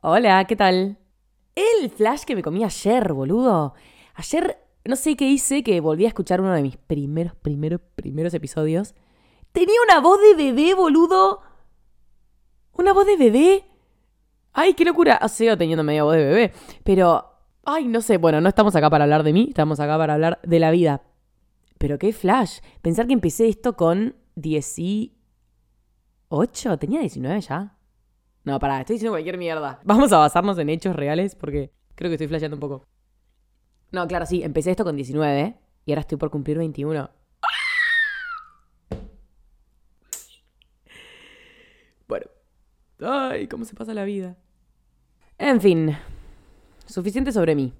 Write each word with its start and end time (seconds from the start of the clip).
Hola, 0.00 0.44
¿qué 0.44 0.54
tal? 0.54 0.96
El 1.56 1.90
flash 1.90 2.22
que 2.22 2.36
me 2.36 2.42
comí 2.42 2.62
ayer, 2.62 3.12
boludo. 3.12 3.74
Ayer, 4.14 4.56
no 4.84 4.94
sé 4.94 5.16
qué 5.16 5.28
hice, 5.28 5.64
que 5.64 5.80
volví 5.80 6.04
a 6.04 6.08
escuchar 6.08 6.40
uno 6.40 6.52
de 6.52 6.62
mis 6.62 6.76
primeros, 6.76 7.34
primeros, 7.34 7.80
primeros 7.96 8.32
episodios. 8.32 8.94
Tenía 9.50 9.74
una 9.84 9.98
voz 10.00 10.20
de 10.20 10.36
bebé, 10.36 10.74
boludo. 10.74 11.40
¿Una 12.74 12.92
voz 12.92 13.06
de 13.06 13.16
bebé? 13.16 13.64
Ay, 14.52 14.74
qué 14.74 14.84
locura. 14.84 15.18
Ah, 15.20 15.28
sigo 15.28 15.56
teniendo 15.56 15.82
media 15.82 16.04
voz 16.04 16.14
de 16.14 16.26
bebé. 16.26 16.52
Pero, 16.84 17.32
ay, 17.64 17.88
no 17.88 18.00
sé. 18.00 18.18
Bueno, 18.18 18.40
no 18.40 18.48
estamos 18.48 18.76
acá 18.76 18.88
para 18.90 19.02
hablar 19.02 19.24
de 19.24 19.32
mí, 19.32 19.46
estamos 19.48 19.80
acá 19.80 19.98
para 19.98 20.14
hablar 20.14 20.38
de 20.44 20.60
la 20.60 20.70
vida. 20.70 21.02
Pero 21.76 21.98
qué 21.98 22.12
flash. 22.12 22.60
Pensar 22.82 23.08
que 23.08 23.14
empecé 23.14 23.48
esto 23.48 23.76
con 23.76 24.14
18. 24.36 26.78
¿Tenía 26.78 27.00
19 27.00 27.40
ya? 27.40 27.77
No, 28.44 28.58
pará, 28.58 28.80
estoy 28.80 28.94
diciendo 28.94 29.12
cualquier 29.12 29.38
mierda. 29.38 29.80
Vamos 29.84 30.12
a 30.12 30.18
basarnos 30.18 30.58
en 30.58 30.68
hechos 30.68 30.96
reales 30.96 31.34
porque 31.34 31.70
creo 31.94 32.10
que 32.10 32.14
estoy 32.14 32.28
flasheando 32.28 32.56
un 32.56 32.60
poco. 32.60 32.84
No, 33.90 34.06
claro, 34.06 34.26
sí, 34.26 34.42
empecé 34.42 34.70
esto 34.70 34.84
con 34.84 34.96
19 34.96 35.56
y 35.84 35.92
ahora 35.92 36.00
estoy 36.00 36.18
por 36.18 36.30
cumplir 36.30 36.58
21. 36.58 37.10
Bueno. 42.06 42.26
Ay, 43.00 43.46
cómo 43.48 43.64
se 43.64 43.74
pasa 43.74 43.94
la 43.94 44.04
vida. 44.04 44.36
En 45.38 45.60
fin, 45.60 45.96
suficiente 46.86 47.32
sobre 47.32 47.54
mí. 47.54 47.72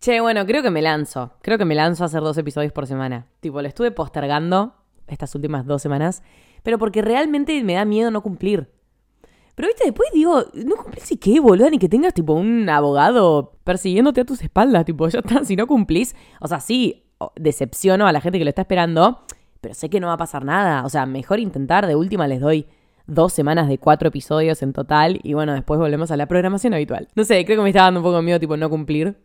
Che, 0.00 0.20
bueno, 0.20 0.46
creo 0.46 0.62
que 0.62 0.70
me 0.70 0.80
lanzo. 0.80 1.34
Creo 1.42 1.58
que 1.58 1.66
me 1.66 1.74
lanzo 1.74 2.04
a 2.04 2.06
hacer 2.06 2.22
dos 2.22 2.38
episodios 2.38 2.72
por 2.72 2.86
semana. 2.86 3.26
Tipo, 3.40 3.60
lo 3.60 3.68
estuve 3.68 3.90
postergando 3.90 4.74
estas 5.06 5.34
últimas 5.34 5.66
dos 5.66 5.82
semanas, 5.82 6.22
pero 6.62 6.78
porque 6.78 7.02
realmente 7.02 7.62
me 7.64 7.74
da 7.74 7.84
miedo 7.84 8.10
no 8.10 8.22
cumplir. 8.22 8.70
Pero 9.60 9.68
viste, 9.68 9.84
después 9.84 10.08
digo, 10.14 10.42
no 10.54 10.74
cumplís 10.76 11.12
y 11.12 11.18
qué, 11.18 11.38
boludo, 11.38 11.68
ni 11.68 11.78
que 11.78 11.90
tengas 11.90 12.14
tipo 12.14 12.32
un 12.32 12.66
abogado 12.70 13.58
persiguiéndote 13.62 14.22
a 14.22 14.24
tus 14.24 14.40
espaldas, 14.40 14.86
tipo, 14.86 15.06
ya 15.06 15.18
está, 15.18 15.44
si 15.44 15.54
no 15.54 15.66
cumplís, 15.66 16.16
o 16.40 16.48
sea, 16.48 16.60
sí, 16.60 17.04
decepciono 17.36 18.06
a 18.06 18.12
la 18.12 18.22
gente 18.22 18.38
que 18.38 18.44
lo 18.44 18.48
está 18.48 18.62
esperando, 18.62 19.20
pero 19.60 19.74
sé 19.74 19.90
que 19.90 20.00
no 20.00 20.06
va 20.06 20.14
a 20.14 20.16
pasar 20.16 20.46
nada, 20.46 20.82
o 20.86 20.88
sea, 20.88 21.04
mejor 21.04 21.40
intentar, 21.40 21.86
de 21.86 21.94
última 21.94 22.26
les 22.26 22.40
doy 22.40 22.68
dos 23.06 23.34
semanas 23.34 23.68
de 23.68 23.76
cuatro 23.76 24.08
episodios 24.08 24.62
en 24.62 24.72
total 24.72 25.20
y 25.22 25.34
bueno, 25.34 25.52
después 25.52 25.78
volvemos 25.78 26.10
a 26.10 26.16
la 26.16 26.24
programación 26.24 26.72
habitual. 26.72 27.08
No 27.14 27.24
sé, 27.24 27.44
creo 27.44 27.58
que 27.58 27.62
me 27.62 27.68
está 27.68 27.82
dando 27.82 28.00
un 28.00 28.04
poco 28.04 28.22
miedo 28.22 28.40
tipo 28.40 28.56
no 28.56 28.70
cumplir. 28.70 29.18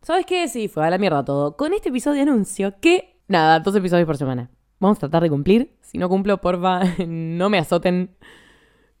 ¿Sabes 0.00 0.24
qué? 0.24 0.48
Sí, 0.48 0.68
fue 0.68 0.86
a 0.86 0.88
la 0.88 0.96
mierda 0.96 1.26
todo. 1.26 1.58
Con 1.58 1.74
este 1.74 1.90
episodio 1.90 2.22
anuncio 2.22 2.72
que, 2.80 3.18
nada, 3.28 3.60
dos 3.60 3.76
episodios 3.76 4.06
por 4.06 4.16
semana. 4.16 4.50
Vamos 4.80 4.96
a 4.96 5.00
tratar 5.00 5.24
de 5.24 5.28
cumplir. 5.28 5.76
Si 5.82 5.98
no 5.98 6.08
cumplo, 6.08 6.40
porfa, 6.40 6.80
no 7.06 7.50
me 7.50 7.58
azoten. 7.58 8.16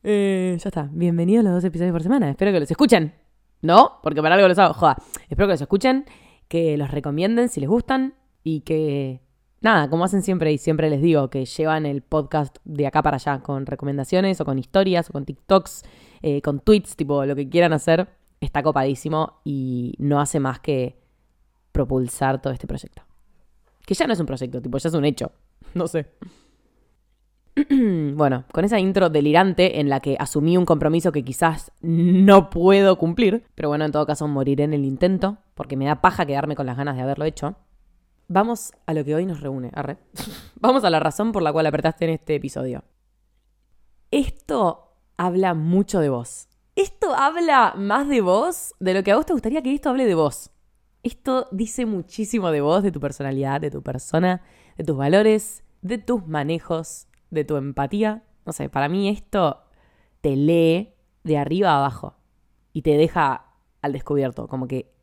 Eh, 0.06 0.58
ya 0.62 0.68
está. 0.68 0.90
Bienvenidos 0.92 1.46
a 1.46 1.48
los 1.48 1.56
dos 1.56 1.64
episodios 1.64 1.92
por 1.92 2.02
semana. 2.02 2.28
Espero 2.28 2.52
que 2.52 2.60
los 2.60 2.70
escuchen. 2.70 3.14
¿No? 3.62 4.00
Porque 4.02 4.20
para 4.20 4.34
algo 4.34 4.46
los 4.46 4.58
hago. 4.58 4.74
Joda. 4.74 4.98
Espero 5.30 5.46
que 5.48 5.54
los 5.54 5.60
escuchen, 5.62 6.04
que 6.46 6.76
los 6.76 6.90
recomienden 6.90 7.48
si 7.48 7.60
les 7.60 7.70
gustan 7.70 8.14
y 8.42 8.60
que 8.60 9.22
nada, 9.62 9.88
como 9.88 10.04
hacen 10.04 10.20
siempre 10.20 10.52
y 10.52 10.58
siempre 10.58 10.90
les 10.90 11.00
digo, 11.00 11.30
que 11.30 11.46
llevan 11.46 11.86
el 11.86 12.02
podcast 12.02 12.58
de 12.64 12.86
acá 12.86 13.02
para 13.02 13.16
allá 13.16 13.40
con 13.40 13.64
recomendaciones 13.64 14.38
o 14.42 14.44
con 14.44 14.58
historias 14.58 15.08
o 15.08 15.14
con 15.14 15.24
TikToks, 15.24 15.84
eh, 16.20 16.42
con 16.42 16.60
tweets, 16.60 16.96
tipo 16.96 17.24
lo 17.24 17.34
que 17.34 17.48
quieran 17.48 17.72
hacer, 17.72 18.06
está 18.42 18.62
copadísimo 18.62 19.40
y 19.42 19.94
no 19.98 20.20
hace 20.20 20.38
más 20.38 20.60
que 20.60 20.98
propulsar 21.72 22.42
todo 22.42 22.52
este 22.52 22.66
proyecto. 22.66 23.02
Que 23.86 23.94
ya 23.94 24.06
no 24.06 24.12
es 24.12 24.20
un 24.20 24.26
proyecto, 24.26 24.60
tipo, 24.60 24.76
ya 24.76 24.88
es 24.88 24.94
un 24.94 25.06
hecho. 25.06 25.32
No 25.72 25.88
sé. 25.88 26.06
bueno, 28.14 28.44
con 28.52 28.64
esa 28.64 28.80
intro 28.80 29.10
delirante 29.10 29.80
en 29.80 29.88
la 29.88 30.00
que 30.00 30.16
asumí 30.18 30.56
un 30.56 30.64
compromiso 30.64 31.12
que 31.12 31.24
quizás 31.24 31.70
no 31.80 32.50
puedo 32.50 32.98
cumplir, 32.98 33.44
pero 33.54 33.68
bueno, 33.68 33.84
en 33.84 33.92
todo 33.92 34.06
caso 34.06 34.26
moriré 34.26 34.64
en 34.64 34.74
el 34.74 34.84
intento, 34.84 35.38
porque 35.54 35.76
me 35.76 35.84
da 35.84 36.00
paja 36.00 36.26
quedarme 36.26 36.56
con 36.56 36.66
las 36.66 36.76
ganas 36.76 36.96
de 36.96 37.02
haberlo 37.02 37.24
hecho. 37.24 37.56
Vamos 38.26 38.72
a 38.86 38.94
lo 38.94 39.04
que 39.04 39.14
hoy 39.14 39.26
nos 39.26 39.40
reúne. 39.40 39.70
Arre. 39.74 39.98
Vamos 40.60 40.84
a 40.84 40.90
la 40.90 40.98
razón 40.98 41.32
por 41.32 41.42
la 41.42 41.52
cual 41.52 41.66
apretaste 41.66 42.06
en 42.06 42.12
este 42.12 42.34
episodio. 42.34 42.82
Esto 44.10 44.96
habla 45.16 45.54
mucho 45.54 46.00
de 46.00 46.08
vos. 46.08 46.48
Esto 46.74 47.14
habla 47.14 47.74
más 47.76 48.08
de 48.08 48.20
vos 48.20 48.74
de 48.80 48.94
lo 48.94 49.04
que 49.04 49.12
a 49.12 49.16
vos 49.16 49.26
te 49.26 49.32
gustaría 49.32 49.62
que 49.62 49.72
esto 49.72 49.90
hable 49.90 50.06
de 50.06 50.14
vos. 50.14 50.50
Esto 51.04 51.48
dice 51.52 51.86
muchísimo 51.86 52.50
de 52.50 52.62
vos, 52.62 52.82
de 52.82 52.90
tu 52.90 52.98
personalidad, 52.98 53.60
de 53.60 53.70
tu 53.70 53.82
persona, 53.82 54.42
de 54.76 54.84
tus 54.84 54.96
valores, 54.96 55.62
de 55.82 55.98
tus 55.98 56.26
manejos, 56.26 57.06
de 57.34 57.44
tu 57.44 57.56
empatía. 57.56 58.24
No 58.46 58.52
sé, 58.52 58.68
para 58.68 58.88
mí 58.88 59.08
esto 59.08 59.62
te 60.20 60.36
lee 60.36 60.94
de 61.22 61.38
arriba 61.38 61.72
a 61.72 61.78
abajo 61.78 62.16
y 62.72 62.82
te 62.82 62.96
deja 62.96 63.46
al 63.82 63.92
descubierto, 63.92 64.48
como 64.48 64.66
que 64.66 64.94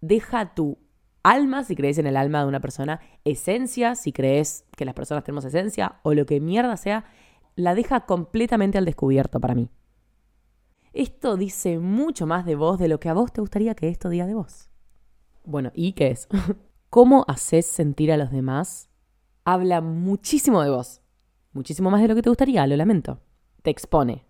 deja 0.00 0.54
tu 0.54 0.78
alma, 1.22 1.64
si 1.64 1.74
crees 1.74 1.98
en 1.98 2.06
el 2.06 2.16
alma 2.16 2.40
de 2.40 2.46
una 2.46 2.60
persona, 2.60 3.00
esencia, 3.24 3.94
si 3.94 4.12
crees 4.12 4.66
que 4.76 4.84
las 4.84 4.94
personas 4.94 5.24
tenemos 5.24 5.44
esencia, 5.44 6.00
o 6.02 6.14
lo 6.14 6.26
que 6.26 6.40
mierda 6.40 6.76
sea, 6.76 7.04
la 7.56 7.74
deja 7.74 8.06
completamente 8.06 8.78
al 8.78 8.84
descubierto 8.84 9.40
para 9.40 9.54
mí. 9.54 9.70
Esto 10.92 11.36
dice 11.36 11.78
mucho 11.78 12.26
más 12.26 12.44
de 12.44 12.54
vos 12.54 12.78
de 12.78 12.88
lo 12.88 13.00
que 13.00 13.08
a 13.08 13.14
vos 13.14 13.32
te 13.32 13.40
gustaría 13.40 13.74
que 13.74 13.88
esto 13.88 14.08
diga 14.08 14.26
de 14.26 14.34
vos. 14.34 14.68
Bueno, 15.44 15.72
¿y 15.74 15.92
qué 15.92 16.08
es? 16.08 16.28
¿Cómo 16.90 17.24
haces 17.26 17.66
sentir 17.66 18.12
a 18.12 18.16
los 18.16 18.30
demás? 18.30 18.88
Habla 19.44 19.80
muchísimo 19.80 20.62
de 20.62 20.70
vos. 20.70 21.00
Muchísimo 21.54 21.90
más 21.90 22.02
de 22.02 22.08
lo 22.08 22.16
que 22.16 22.22
te 22.22 22.30
gustaría, 22.30 22.66
lo 22.66 22.76
lamento. 22.76 23.20
Te 23.62 23.70
expone. 23.70 24.26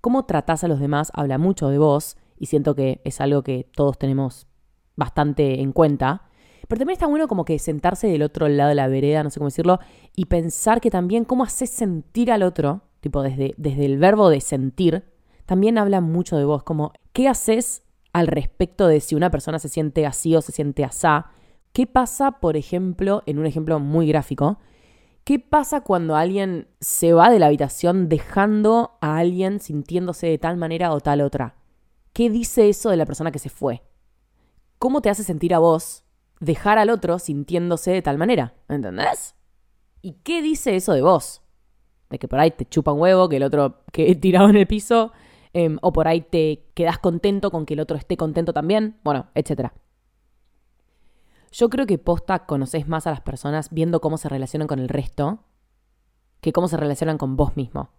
Cómo 0.00 0.26
tratás 0.26 0.64
a 0.64 0.68
los 0.68 0.80
demás 0.80 1.10
habla 1.14 1.38
mucho 1.38 1.68
de 1.68 1.78
vos 1.78 2.16
y 2.36 2.46
siento 2.46 2.74
que 2.74 3.00
es 3.04 3.20
algo 3.20 3.42
que 3.42 3.70
todos 3.74 3.98
tenemos 3.98 4.48
bastante 4.96 5.60
en 5.60 5.72
cuenta. 5.72 6.28
Pero 6.66 6.80
también 6.80 6.94
está 6.94 7.06
bueno 7.06 7.28
como 7.28 7.44
que 7.44 7.58
sentarse 7.60 8.08
del 8.08 8.22
otro 8.22 8.48
lado 8.48 8.70
de 8.70 8.74
la 8.74 8.88
vereda, 8.88 9.22
no 9.22 9.30
sé 9.30 9.38
cómo 9.38 9.48
decirlo, 9.48 9.78
y 10.16 10.26
pensar 10.26 10.80
que 10.80 10.90
también 10.90 11.24
cómo 11.24 11.44
haces 11.44 11.70
sentir 11.70 12.32
al 12.32 12.42
otro, 12.42 12.82
tipo 13.00 13.22
desde, 13.22 13.54
desde 13.56 13.84
el 13.84 13.98
verbo 13.98 14.28
de 14.28 14.40
sentir, 14.40 15.04
también 15.46 15.78
habla 15.78 16.00
mucho 16.00 16.36
de 16.36 16.44
vos, 16.44 16.64
como 16.64 16.92
qué 17.12 17.28
haces 17.28 17.82
al 18.12 18.26
respecto 18.26 18.88
de 18.88 19.00
si 19.00 19.14
una 19.14 19.30
persona 19.30 19.58
se 19.58 19.68
siente 19.68 20.04
así 20.04 20.34
o 20.34 20.42
se 20.42 20.52
siente 20.52 20.84
asá. 20.84 21.26
¿Qué 21.72 21.86
pasa, 21.86 22.40
por 22.40 22.56
ejemplo, 22.56 23.22
en 23.26 23.38
un 23.38 23.46
ejemplo 23.46 23.78
muy 23.78 24.08
gráfico? 24.08 24.58
¿Qué 25.24 25.38
pasa 25.38 25.80
cuando 25.80 26.16
alguien 26.16 26.68
se 26.80 27.14
va 27.14 27.30
de 27.30 27.38
la 27.38 27.46
habitación 27.46 28.10
dejando 28.10 28.98
a 29.00 29.16
alguien 29.16 29.58
sintiéndose 29.58 30.26
de 30.26 30.36
tal 30.36 30.58
manera 30.58 30.92
o 30.92 31.00
tal 31.00 31.22
otra? 31.22 31.56
¿Qué 32.12 32.28
dice 32.28 32.68
eso 32.68 32.90
de 32.90 32.98
la 32.98 33.06
persona 33.06 33.32
que 33.32 33.38
se 33.38 33.48
fue? 33.48 33.82
¿Cómo 34.78 35.00
te 35.00 35.08
hace 35.08 35.24
sentir 35.24 35.54
a 35.54 35.60
vos 35.60 36.04
dejar 36.40 36.76
al 36.76 36.90
otro 36.90 37.18
sintiéndose 37.18 37.90
de 37.90 38.02
tal 38.02 38.18
manera? 38.18 38.52
¿Entendés? 38.68 39.34
¿Y 40.02 40.12
qué 40.24 40.42
dice 40.42 40.76
eso 40.76 40.92
de 40.92 41.00
vos? 41.00 41.40
De 42.10 42.18
que 42.18 42.28
por 42.28 42.38
ahí 42.38 42.50
te 42.50 42.66
chupa 42.66 42.92
un 42.92 43.00
huevo, 43.00 43.30
que 43.30 43.36
el 43.36 43.44
otro 43.44 43.82
que 43.92 44.14
tirado 44.20 44.50
en 44.50 44.56
el 44.56 44.66
piso, 44.66 45.12
em, 45.54 45.78
o 45.80 45.90
por 45.90 46.06
ahí 46.06 46.20
te 46.20 46.66
quedas 46.74 46.98
contento 46.98 47.50
con 47.50 47.64
que 47.64 47.72
el 47.72 47.80
otro 47.80 47.96
esté 47.96 48.18
contento 48.18 48.52
también, 48.52 48.98
bueno, 49.02 49.28
etc. 49.34 49.72
Yo 51.54 51.70
creo 51.70 51.86
que 51.86 51.98
posta 51.98 52.46
conoces 52.46 52.88
más 52.88 53.06
a 53.06 53.10
las 53.10 53.20
personas 53.20 53.68
viendo 53.70 54.00
cómo 54.00 54.18
se 54.18 54.28
relacionan 54.28 54.66
con 54.66 54.80
el 54.80 54.88
resto 54.88 55.38
que 56.40 56.52
cómo 56.52 56.66
se 56.66 56.76
relacionan 56.76 57.16
con 57.16 57.36
vos 57.36 57.56
mismo. 57.56 57.90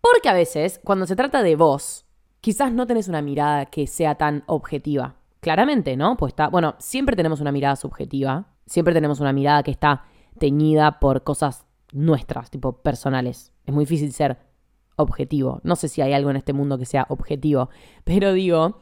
Porque 0.00 0.28
a 0.28 0.32
veces, 0.32 0.80
cuando 0.82 1.06
se 1.06 1.14
trata 1.14 1.44
de 1.44 1.54
vos, 1.54 2.04
quizás 2.40 2.72
no 2.72 2.88
tenés 2.88 3.06
una 3.06 3.22
mirada 3.22 3.66
que 3.66 3.86
sea 3.86 4.16
tan 4.16 4.42
objetiva. 4.46 5.14
Claramente, 5.38 5.96
¿no? 5.96 6.16
Pues 6.16 6.32
está, 6.32 6.48
bueno, 6.48 6.74
siempre 6.78 7.14
tenemos 7.14 7.40
una 7.40 7.52
mirada 7.52 7.76
subjetiva, 7.76 8.48
siempre 8.66 8.92
tenemos 8.92 9.20
una 9.20 9.32
mirada 9.32 9.62
que 9.62 9.70
está 9.70 10.06
teñida 10.40 10.98
por 10.98 11.22
cosas 11.22 11.66
nuestras, 11.92 12.50
tipo 12.50 12.82
personales. 12.82 13.52
Es 13.66 13.72
muy 13.72 13.84
difícil 13.84 14.12
ser 14.12 14.36
objetivo. 14.96 15.60
No 15.62 15.76
sé 15.76 15.86
si 15.86 16.00
hay 16.02 16.12
algo 16.12 16.30
en 16.30 16.36
este 16.36 16.52
mundo 16.52 16.76
que 16.76 16.86
sea 16.86 17.06
objetivo, 17.08 17.70
pero 18.04 18.32
digo, 18.32 18.80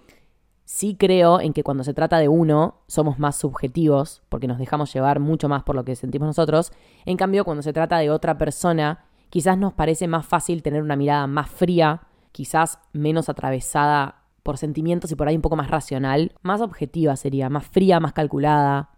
sí 0.73 0.97
creo 0.99 1.39
en 1.39 1.53
que 1.53 1.63
cuando 1.63 1.85
se 1.85 1.93
trata 1.93 2.17
de 2.19 2.29
uno 2.29 2.77
somos 2.87 3.19
más 3.19 3.37
subjetivos, 3.37 4.23
porque 4.31 4.49
nos 4.49 4.57
dejamos 4.59 4.91
llevar 4.95 5.21
mucho 5.21 5.47
más 5.47 5.65
por 5.65 5.77
lo 5.77 5.85
que 5.85 5.95
sentimos 5.95 6.27
nosotros. 6.27 6.73
En 7.05 7.19
cambio, 7.19 7.45
cuando 7.45 7.63
se 7.63 7.75
trata 7.75 7.99
de 7.99 8.09
otra 8.09 8.39
persona, 8.39 9.05
quizás 9.29 9.59
nos 9.59 9.75
parece 9.75 10.09
más 10.09 10.25
fácil 10.25 10.63
tener 10.63 10.83
una 10.83 10.97
mirada 10.97 11.27
más 11.27 11.51
fría, 11.51 12.05
quizás 12.33 12.79
menos 12.95 13.29
atravesada 13.29 14.23
por 14.43 14.57
sentimientos 14.57 15.13
y 15.13 15.15
por 15.15 15.29
ahí 15.29 15.37
un 15.37 15.43
poco 15.43 15.57
más 15.57 15.71
racional, 15.71 16.33
más 16.41 16.63
objetiva 16.63 17.17
sería, 17.17 17.51
más 17.51 17.67
fría, 17.67 18.01
más 18.01 18.15
calculada. 18.15 18.93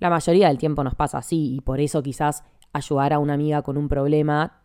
La 0.00 0.10
mayoría 0.10 0.48
del 0.48 0.58
tiempo 0.58 0.84
nos 0.84 0.96
pasa 0.96 1.16
así 1.16 1.54
y 1.54 1.60
por 1.62 1.80
eso 1.80 2.02
quizás 2.02 2.44
ayudar 2.74 3.14
a 3.14 3.20
una 3.20 3.32
amiga 3.32 3.62
con 3.62 3.78
un 3.78 3.88
problema 3.88 4.60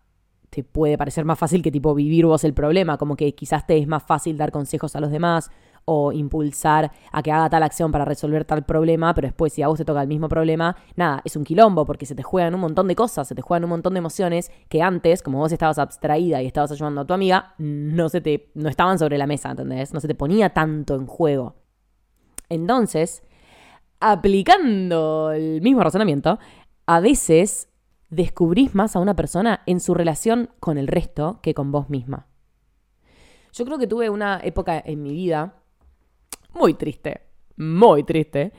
te 0.49 0.63
puede 0.63 0.97
parecer 0.97 1.25
más 1.25 1.39
fácil 1.39 1.61
que 1.61 1.71
tipo 1.71 1.95
vivir 1.95 2.25
vos 2.25 2.43
el 2.43 2.53
problema, 2.53 2.97
como 2.97 3.15
que 3.15 3.33
quizás 3.35 3.65
te 3.65 3.77
es 3.77 3.87
más 3.87 4.03
fácil 4.03 4.37
dar 4.37 4.51
consejos 4.51 4.95
a 4.95 4.99
los 4.99 5.11
demás 5.11 5.49
o 5.85 6.11
impulsar 6.11 6.91
a 7.11 7.23
que 7.23 7.31
haga 7.31 7.49
tal 7.49 7.63
acción 7.63 7.91
para 7.91 8.05
resolver 8.05 8.43
tal 8.43 8.65
problema, 8.65 9.13
pero 9.13 9.27
después 9.27 9.53
si 9.53 9.61
a 9.61 9.67
vos 9.67 9.77
te 9.77 9.85
toca 9.85 10.01
el 10.01 10.07
mismo 10.07 10.27
problema, 10.27 10.75
nada, 10.95 11.21
es 11.23 11.35
un 11.35 11.43
quilombo 11.43 11.85
porque 11.85 12.05
se 12.05 12.15
te 12.15 12.23
juegan 12.23 12.55
un 12.55 12.61
montón 12.61 12.87
de 12.87 12.95
cosas, 12.95 13.27
se 13.27 13.35
te 13.35 13.41
juegan 13.41 13.63
un 13.63 13.69
montón 13.69 13.93
de 13.93 13.99
emociones 13.99 14.51
que 14.67 14.81
antes, 14.81 15.21
como 15.21 15.37
vos 15.37 15.51
estabas 15.51 15.77
abstraída 15.77 16.41
y 16.41 16.47
estabas 16.47 16.71
ayudando 16.71 17.01
a 17.01 17.05
tu 17.05 17.13
amiga, 17.13 17.53
no 17.59 18.09
se 18.09 18.21
te 18.21 18.51
no 18.55 18.67
estaban 18.67 18.97
sobre 18.97 19.17
la 19.17 19.27
mesa, 19.27 19.51
¿entendés? 19.51 19.93
No 19.93 19.99
se 19.99 20.07
te 20.07 20.15
ponía 20.15 20.49
tanto 20.49 20.95
en 20.95 21.05
juego. 21.05 21.55
Entonces, 22.49 23.23
aplicando 23.99 25.31
el 25.31 25.61
mismo 25.61 25.83
razonamiento, 25.83 26.39
a 26.87 26.99
veces 26.99 27.69
descubrís 28.09 28.75
más 28.75 28.95
a 28.95 28.99
una 28.99 29.15
persona 29.15 29.61
en 29.65 29.79
su 29.79 29.93
relación 29.93 30.49
con 30.59 30.77
el 30.77 30.87
resto 30.87 31.39
que 31.41 31.53
con 31.53 31.71
vos 31.71 31.89
misma. 31.89 32.27
Yo 33.53 33.65
creo 33.65 33.77
que 33.77 33.87
tuve 33.87 34.09
una 34.09 34.39
época 34.43 34.81
en 34.83 35.01
mi 35.01 35.11
vida 35.11 35.61
muy 36.55 36.73
triste, 36.73 37.21
muy 37.57 38.03
triste, 38.03 38.53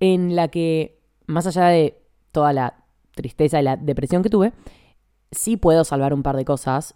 en 0.00 0.36
la 0.36 0.48
que, 0.48 1.00
más 1.26 1.46
allá 1.46 1.68
de 1.68 2.02
toda 2.32 2.52
la 2.52 2.84
tristeza 3.14 3.60
y 3.60 3.62
la 3.62 3.76
depresión 3.76 4.22
que 4.22 4.28
tuve, 4.28 4.52
sí 5.30 5.56
puedo 5.56 5.84
salvar 5.84 6.12
un 6.12 6.22
par 6.22 6.36
de 6.36 6.44
cosas. 6.44 6.94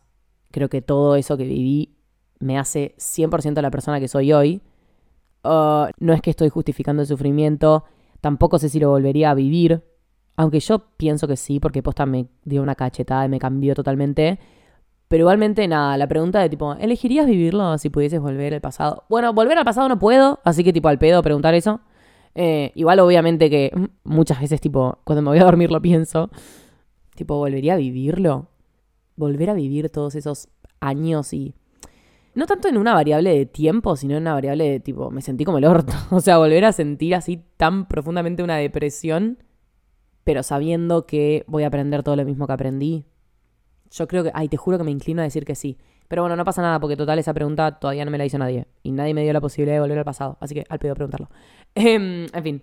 Creo 0.50 0.68
que 0.68 0.82
todo 0.82 1.16
eso 1.16 1.36
que 1.36 1.44
viví 1.44 1.96
me 2.40 2.58
hace 2.58 2.94
100% 2.98 3.60
la 3.62 3.70
persona 3.70 4.00
que 4.00 4.08
soy 4.08 4.32
hoy. 4.32 4.60
Uh, 5.44 5.86
no 5.98 6.12
es 6.12 6.20
que 6.20 6.30
estoy 6.30 6.50
justificando 6.50 7.02
el 7.02 7.08
sufrimiento, 7.08 7.84
tampoco 8.20 8.58
sé 8.58 8.68
si 8.68 8.78
lo 8.78 8.90
volvería 8.90 9.30
a 9.30 9.34
vivir, 9.34 9.82
aunque 10.36 10.60
yo 10.60 10.90
pienso 10.96 11.26
que 11.26 11.36
sí, 11.36 11.60
porque 11.60 11.82
posta 11.82 12.04
me 12.04 12.26
dio 12.44 12.62
una 12.62 12.74
cachetada 12.74 13.24
y 13.24 13.28
me 13.28 13.38
cambió 13.38 13.74
totalmente. 13.74 14.38
Pero 15.10 15.22
igualmente, 15.22 15.66
nada, 15.66 15.98
la 15.98 16.06
pregunta 16.06 16.38
de 16.38 16.48
tipo, 16.48 16.74
¿elegirías 16.74 17.26
vivirlo 17.26 17.76
si 17.78 17.90
pudieses 17.90 18.20
volver 18.20 18.54
al 18.54 18.60
pasado? 18.60 19.02
Bueno, 19.08 19.32
volver 19.32 19.58
al 19.58 19.64
pasado 19.64 19.88
no 19.88 19.98
puedo, 19.98 20.38
así 20.44 20.62
que 20.62 20.72
tipo 20.72 20.86
al 20.86 21.00
pedo 21.00 21.20
preguntar 21.20 21.52
eso. 21.52 21.80
Eh, 22.36 22.70
igual 22.76 23.00
obviamente 23.00 23.50
que 23.50 23.72
muchas 24.04 24.40
veces 24.40 24.60
tipo, 24.60 25.00
cuando 25.02 25.22
me 25.22 25.30
voy 25.30 25.40
a 25.40 25.44
dormir 25.44 25.72
lo 25.72 25.82
pienso. 25.82 26.30
Tipo, 27.16 27.38
¿volvería 27.38 27.74
a 27.74 27.76
vivirlo? 27.76 28.50
Volver 29.16 29.50
a 29.50 29.54
vivir 29.54 29.90
todos 29.90 30.14
esos 30.14 30.48
años 30.78 31.32
y... 31.32 31.56
No 32.36 32.46
tanto 32.46 32.68
en 32.68 32.76
una 32.78 32.94
variable 32.94 33.36
de 33.36 33.46
tiempo, 33.46 33.96
sino 33.96 34.14
en 34.14 34.22
una 34.22 34.34
variable 34.34 34.70
de 34.70 34.78
tipo, 34.78 35.10
me 35.10 35.22
sentí 35.22 35.44
como 35.44 35.58
el 35.58 35.64
orto. 35.64 35.92
O 36.12 36.20
sea, 36.20 36.38
volver 36.38 36.64
a 36.64 36.70
sentir 36.70 37.16
así 37.16 37.42
tan 37.56 37.88
profundamente 37.88 38.44
una 38.44 38.58
depresión 38.58 39.38
pero 40.24 40.42
sabiendo 40.42 41.06
que 41.06 41.44
voy 41.48 41.64
a 41.64 41.68
aprender 41.68 42.02
todo 42.02 42.16
lo 42.16 42.24
mismo 42.24 42.46
que 42.46 42.52
aprendí. 42.52 43.04
Yo 43.90 44.06
creo 44.06 44.22
que, 44.22 44.30
ay, 44.34 44.48
te 44.48 44.56
juro 44.56 44.78
que 44.78 44.84
me 44.84 44.90
inclino 44.90 45.20
a 45.20 45.24
decir 45.24 45.44
que 45.44 45.54
sí. 45.54 45.78
Pero 46.08 46.22
bueno, 46.22 46.36
no 46.36 46.44
pasa 46.44 46.62
nada, 46.62 46.80
porque 46.80 46.96
total 46.96 47.18
esa 47.18 47.32
pregunta 47.34 47.78
todavía 47.78 48.04
no 48.04 48.10
me 48.10 48.18
la 48.18 48.24
hizo 48.24 48.38
nadie. 48.38 48.66
Y 48.82 48.92
nadie 48.92 49.14
me 49.14 49.22
dio 49.22 49.32
la 49.32 49.40
posibilidad 49.40 49.76
de 49.76 49.80
volver 49.80 49.98
al 49.98 50.04
pasado. 50.04 50.36
Así 50.40 50.54
que 50.54 50.64
al 50.68 50.78
pedo 50.78 50.94
preguntarlo. 50.94 51.28
Em, 51.74 52.26
en 52.32 52.42
fin. 52.42 52.62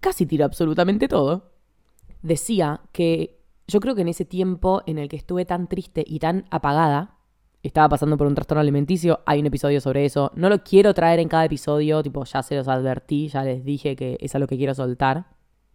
Casi 0.00 0.26
tiro 0.26 0.44
absolutamente 0.44 1.08
todo. 1.08 1.52
Decía 2.22 2.80
que 2.92 3.40
yo 3.66 3.80
creo 3.80 3.94
que 3.94 4.02
en 4.02 4.08
ese 4.08 4.24
tiempo 4.24 4.82
en 4.86 4.98
el 4.98 5.08
que 5.08 5.16
estuve 5.16 5.44
tan 5.44 5.66
triste 5.68 6.04
y 6.06 6.18
tan 6.18 6.44
apagada, 6.50 7.16
estaba 7.62 7.88
pasando 7.88 8.16
por 8.16 8.26
un 8.26 8.34
trastorno 8.34 8.60
alimenticio, 8.60 9.20
hay 9.26 9.40
un 9.40 9.46
episodio 9.46 9.80
sobre 9.80 10.04
eso. 10.04 10.30
No 10.34 10.48
lo 10.48 10.62
quiero 10.62 10.94
traer 10.94 11.18
en 11.18 11.28
cada 11.28 11.44
episodio, 11.44 12.02
tipo, 12.02 12.24
ya 12.24 12.42
se 12.42 12.56
los 12.56 12.68
advertí, 12.68 13.28
ya 13.28 13.42
les 13.42 13.64
dije 13.64 13.96
que 13.96 14.16
es 14.20 14.34
a 14.34 14.38
lo 14.38 14.46
que 14.46 14.56
quiero 14.56 14.74
soltar. 14.74 15.26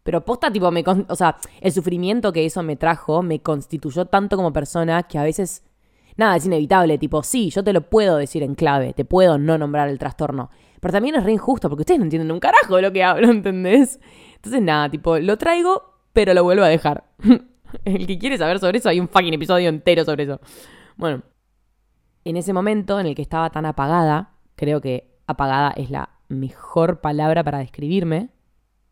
Pero 0.03 0.25
posta, 0.25 0.51
tipo, 0.51 0.71
me, 0.71 0.83
o 1.07 1.15
sea, 1.15 1.38
el 1.59 1.71
sufrimiento 1.71 2.33
que 2.33 2.45
eso 2.45 2.63
me 2.63 2.75
trajo 2.75 3.21
me 3.21 3.39
constituyó 3.42 4.06
tanto 4.06 4.36
como 4.36 4.51
persona 4.51 5.03
que 5.03 5.18
a 5.18 5.24
veces, 5.24 5.63
nada, 6.18 6.36
es 6.36 6.45
inevitable. 6.45 6.98
Tipo, 6.98 7.21
sí, 7.24 7.50
yo 7.51 7.63
te 7.63 7.74
lo 7.74 7.81
puedo 7.81 8.18
decir 8.18 8.42
en 8.42 8.56
clave, 8.56 8.94
te 8.94 9.06
puedo 9.06 9.38
no 9.38 9.57
nombrar 9.57 9.89
el 9.89 10.00
trastorno. 10.00 10.50
Pero 10.80 10.92
también 10.92 11.15
es 11.15 11.24
re 11.24 11.33
injusto 11.33 11.69
porque 11.69 11.81
ustedes 11.81 12.00
no 12.00 12.06
entienden 12.06 12.31
un 12.31 12.39
carajo 12.39 12.75
de 12.75 12.81
lo 12.81 12.92
que 12.92 13.03
hablo, 13.03 13.27
¿entendés? 13.31 14.00
Entonces, 14.36 14.62
nada, 14.62 14.89
tipo, 14.89 15.19
lo 15.19 15.38
traigo, 15.38 15.83
pero 16.13 16.33
lo 16.33 16.44
vuelvo 16.44 16.63
a 16.63 16.69
dejar. 16.69 17.03
el 17.86 18.07
que 18.07 18.18
quiere 18.18 18.38
saber 18.38 18.59
sobre 18.59 18.80
eso, 18.80 18.89
hay 18.89 19.00
un 19.00 19.07
fucking 19.07 19.36
episodio 19.36 19.69
entero 19.69 20.03
sobre 20.03 20.24
eso. 20.24 20.42
Bueno, 20.98 21.21
en 22.25 22.38
ese 22.38 22.53
momento 22.53 23.00
en 23.00 23.06
el 23.06 23.15
que 23.15 23.21
estaba 23.21 23.51
tan 23.51 23.68
apagada, 23.68 24.33
creo 24.56 24.81
que 24.81 25.12
apagada 25.27 25.71
es 25.77 25.92
la 25.92 26.09
mejor 26.27 27.01
palabra 27.01 27.44
para 27.44 27.59
describirme 27.59 28.30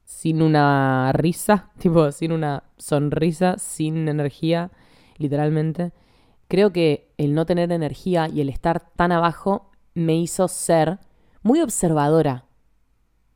sin 0.09 0.41
una 0.41 1.11
risa, 1.13 1.69
tipo, 1.77 2.11
sin 2.11 2.31
una 2.31 2.63
sonrisa, 2.77 3.57
sin 3.59 4.07
energía, 4.09 4.71
literalmente. 5.17 5.94
Creo 6.47 6.73
que 6.73 7.13
el 7.17 7.35
no 7.35 7.45
tener 7.45 7.71
energía 7.71 8.27
y 8.27 8.41
el 8.41 8.50
estar 8.50 8.89
tan 8.95 9.11
abajo 9.11 9.69
me 9.94 10.17
hizo 10.17 10.47
ser 10.47 10.97
muy 11.44 11.61
observadora 11.61 12.45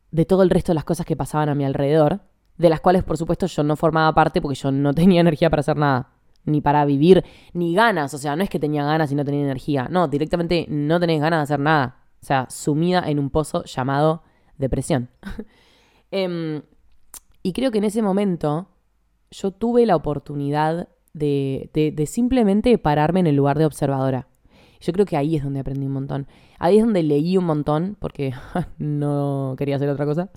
de 0.10 0.26
todo 0.26 0.42
el 0.42 0.50
resto 0.50 0.72
de 0.72 0.76
las 0.76 0.84
cosas 0.84 1.06
que 1.06 1.16
pasaban 1.16 1.48
a 1.48 1.56
mi 1.56 1.64
alrededor, 1.64 2.22
de 2.58 2.70
las 2.70 2.82
cuales 2.82 3.04
por 3.04 3.18
supuesto 3.18 3.46
yo 3.46 3.62
no 3.62 3.76
formaba 3.76 4.12
parte 4.16 4.42
porque 4.42 4.56
yo 4.56 4.72
no 4.72 4.94
tenía 4.96 5.22
energía 5.22 5.52
para 5.52 5.60
hacer 5.60 5.78
nada, 5.78 6.10
ni 6.44 6.60
para 6.60 6.86
vivir, 6.86 7.24
ni 7.54 7.76
ganas, 7.76 8.16
o 8.16 8.18
sea, 8.18 8.36
no 8.36 8.44
es 8.44 8.50
que 8.50 8.60
tenía 8.60 8.84
ganas 8.84 9.12
y 9.12 9.16
no 9.16 9.24
tenía 9.24 9.44
energía, 9.44 9.88
no, 9.92 10.08
directamente 10.08 10.66
no 10.70 11.00
tenés 11.00 11.22
ganas 11.22 11.40
de 11.40 11.44
hacer 11.44 11.60
nada, 11.60 12.00
o 12.20 12.26
sea, 12.26 12.48
sumida 12.50 13.04
en 13.06 13.20
un 13.20 13.30
pozo 13.30 13.64
llamado 13.64 14.24
depresión. 14.58 15.12
Em, 16.16 16.62
y 17.42 17.54
creo 17.54 17.72
que 17.72 17.80
en 17.80 17.86
ese 17.86 18.04
momento 18.04 18.68
yo 19.32 19.50
tuve 19.50 19.88
la 19.88 19.96
oportunidad 19.96 20.88
de, 21.14 21.72
de, 21.74 22.06
simplemente 22.06 22.78
pararme 22.78 23.20
en 23.22 23.26
el 23.26 23.36
lugar 23.36 23.58
de 23.58 23.66
observadora. 23.66 24.28
Yo 24.80 24.94
creo 24.94 25.08
que 25.08 25.18
ahí 25.18 25.36
es 25.36 25.44
donde 25.44 25.62
aprendí 25.62 25.88
un 25.88 25.94
montón. 25.94 26.28
Ahí 26.60 26.78
es 26.78 26.84
donde 26.84 27.02
leí 27.02 27.36
un 27.36 27.46
montón, 27.46 27.98
porque 28.00 28.32
no 28.78 29.56
quería 29.58 29.78
hacer 29.78 29.90
otra 29.90 30.06
cosa. 30.06 30.30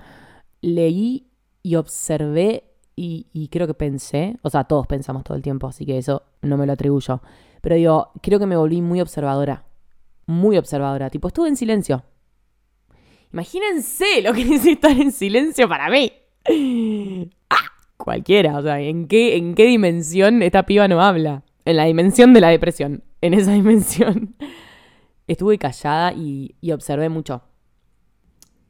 Leí 0.63 1.27
y 1.63 1.75
observé 1.75 2.65
y, 2.97 3.27
y, 3.35 3.49
creo 3.49 3.67
que 3.67 3.75
pensé, 3.75 4.39
o 4.41 4.49
sea, 4.49 4.65
todos 4.65 4.87
pensamos 4.87 5.25
todo 5.25 5.37
el 5.37 5.43
tiempo, 5.43 5.67
así 5.67 5.85
que 5.85 5.99
eso 5.99 6.23
no 6.41 6.57
me 6.57 6.65
lo 6.65 6.73
atribuyo. 6.73 7.21
Pero 7.61 7.77
digo, 7.77 8.13
creo 8.23 8.39
que 8.39 8.47
me 8.47 8.57
volví 8.57 8.81
muy 8.81 9.03
observadora. 9.03 9.67
Muy 10.27 10.57
observadora. 10.57 11.11
Tipo, 11.11 11.29
estuve 11.29 11.49
en 11.49 11.57
silencio. 11.57 12.03
Imagínense 13.33 14.23
lo 14.23 14.33
que 14.33 14.43
es 14.55 14.67
estar 14.67 14.93
en 14.93 15.13
silencio 15.13 15.69
para 15.69 15.91
mí. 15.91 16.13
Ah, 17.51 17.73
cualquiera, 17.97 18.59
o 18.59 18.63
sea, 18.63 18.81
¿en 18.81 19.09
qué, 19.09 19.37
¿en 19.37 19.55
qué 19.55 19.67
dimensión 19.67 20.43
esta 20.43 20.65
piba 20.65 20.89
no 20.89 21.01
habla? 21.01 21.43
En 21.65 21.77
la 21.77 21.85
dimensión 21.85 22.33
de 22.33 22.41
la 22.41 22.49
depresión, 22.49 23.03
en 23.21 23.35
esa 23.35 23.53
dimensión. 23.53 24.37
Estuve 25.27 25.59
callada 25.59 26.13
y, 26.13 26.55
y 26.61 26.73
observé 26.73 27.09
mucho. 27.09 27.43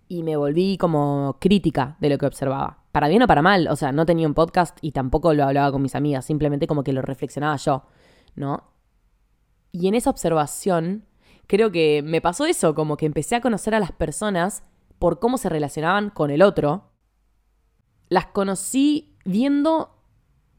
Y 0.08 0.22
me 0.22 0.36
volví 0.36 0.78
como 0.78 1.36
crítica 1.40 1.96
de 2.00 2.08
lo 2.08 2.18
que 2.18 2.26
observaba. 2.26 2.84
Para 2.92 3.08
bien 3.08 3.22
o 3.22 3.26
para 3.26 3.42
mal, 3.42 3.68
o 3.68 3.76
sea, 3.76 3.92
no 3.92 4.06
tenía 4.06 4.26
un 4.26 4.32
podcast 4.32 4.78
y 4.80 4.92
tampoco 4.92 5.34
lo 5.34 5.44
hablaba 5.44 5.70
con 5.70 5.82
mis 5.82 5.94
amigas, 5.94 6.24
simplemente 6.24 6.66
como 6.66 6.82
que 6.82 6.94
lo 6.94 7.02
reflexionaba 7.02 7.56
yo, 7.56 7.84
¿no? 8.36 8.64
Y 9.70 9.88
en 9.88 9.94
esa 9.94 10.08
observación 10.08 11.04
creo 11.46 11.70
que 11.70 12.02
me 12.04 12.20
pasó 12.20 12.46
eso, 12.46 12.74
como 12.74 12.96
que 12.96 13.06
empecé 13.06 13.36
a 13.36 13.40
conocer 13.40 13.74
a 13.74 13.80
las 13.80 13.92
personas 13.92 14.62
por 14.98 15.18
cómo 15.18 15.38
se 15.38 15.48
relacionaban 15.48 16.10
con 16.10 16.30
el 16.30 16.42
otro. 16.42 16.90
Las 18.08 18.26
conocí 18.26 19.16
viendo 19.24 19.96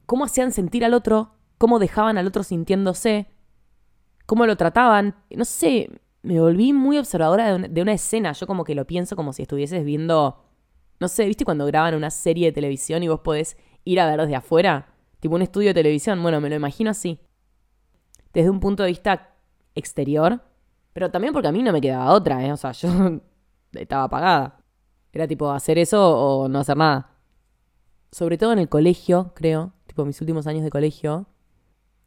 cómo 0.06 0.24
hacían 0.24 0.52
sentir 0.52 0.84
al 0.84 0.94
otro, 0.94 1.32
cómo 1.58 1.78
dejaban 1.78 2.18
al 2.18 2.26
otro 2.26 2.42
sintiéndose, 2.42 3.26
cómo 4.26 4.46
lo 4.46 4.56
trataban. 4.56 5.16
No 5.30 5.44
sé, 5.44 5.90
me 6.22 6.40
volví 6.40 6.72
muy 6.72 6.98
observadora 6.98 7.58
de, 7.58 7.82
una 7.82 7.92
escena. 7.92 8.32
Yo 8.32 8.46
como 8.46 8.64
que 8.64 8.74
lo 8.74 8.86
pienso 8.86 9.16
como 9.16 9.32
si 9.32 9.42
estuvieses 9.42 9.84
viendo, 9.84 10.44
no 11.00 11.08
sé, 11.08 11.26
¿viste 11.26 11.44
cuando 11.44 11.66
graban 11.66 11.94
una 11.94 12.10
serie 12.10 12.46
de 12.46 12.52
televisión 12.52 13.02
y 13.02 13.08
vos 13.08 13.20
podés 13.20 13.56
ir 13.84 14.00
a 14.00 14.06
ver 14.06 14.20
desde 14.20 14.36
afuera? 14.36 14.94
Tipo 15.20 15.34
un 15.34 15.42
estudio 15.42 15.68
de 15.68 15.74
televisión. 15.74 16.22
Bueno, 16.22 16.40
me 16.40 16.48
lo 16.48 16.56
imagino 16.56 16.90
así. 16.90 17.20
Desde 18.32 18.50
un 18.50 18.60
punto 18.60 18.82
de 18.82 18.90
vista 18.90 19.34
exterior, 19.74 20.42
pero 20.98 21.12
también 21.12 21.32
porque 21.32 21.46
a 21.46 21.52
mí 21.52 21.62
no 21.62 21.72
me 21.72 21.80
quedaba 21.80 22.12
otra, 22.12 22.44
¿eh? 22.44 22.50
O 22.50 22.56
sea, 22.56 22.72
yo 22.72 22.88
estaba 23.72 24.02
apagada. 24.02 24.64
Era 25.12 25.28
tipo 25.28 25.48
hacer 25.48 25.78
eso 25.78 26.00
o 26.02 26.48
no 26.48 26.58
hacer 26.58 26.76
nada. 26.76 27.12
Sobre 28.10 28.36
todo 28.36 28.52
en 28.52 28.58
el 28.58 28.68
colegio, 28.68 29.30
creo. 29.36 29.74
Tipo 29.86 30.04
mis 30.04 30.20
últimos 30.20 30.48
años 30.48 30.64
de 30.64 30.70
colegio. 30.70 31.28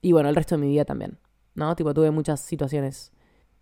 Y 0.01 0.11
bueno, 0.11 0.27
el 0.27 0.35
resto 0.35 0.55
de 0.55 0.61
mi 0.63 0.67
vida 0.67 0.83
también. 0.83 1.19
¿No? 1.55 1.73
Tipo, 1.77 1.93
tuve 1.93 2.11
muchas 2.11 2.41
situaciones 2.41 3.13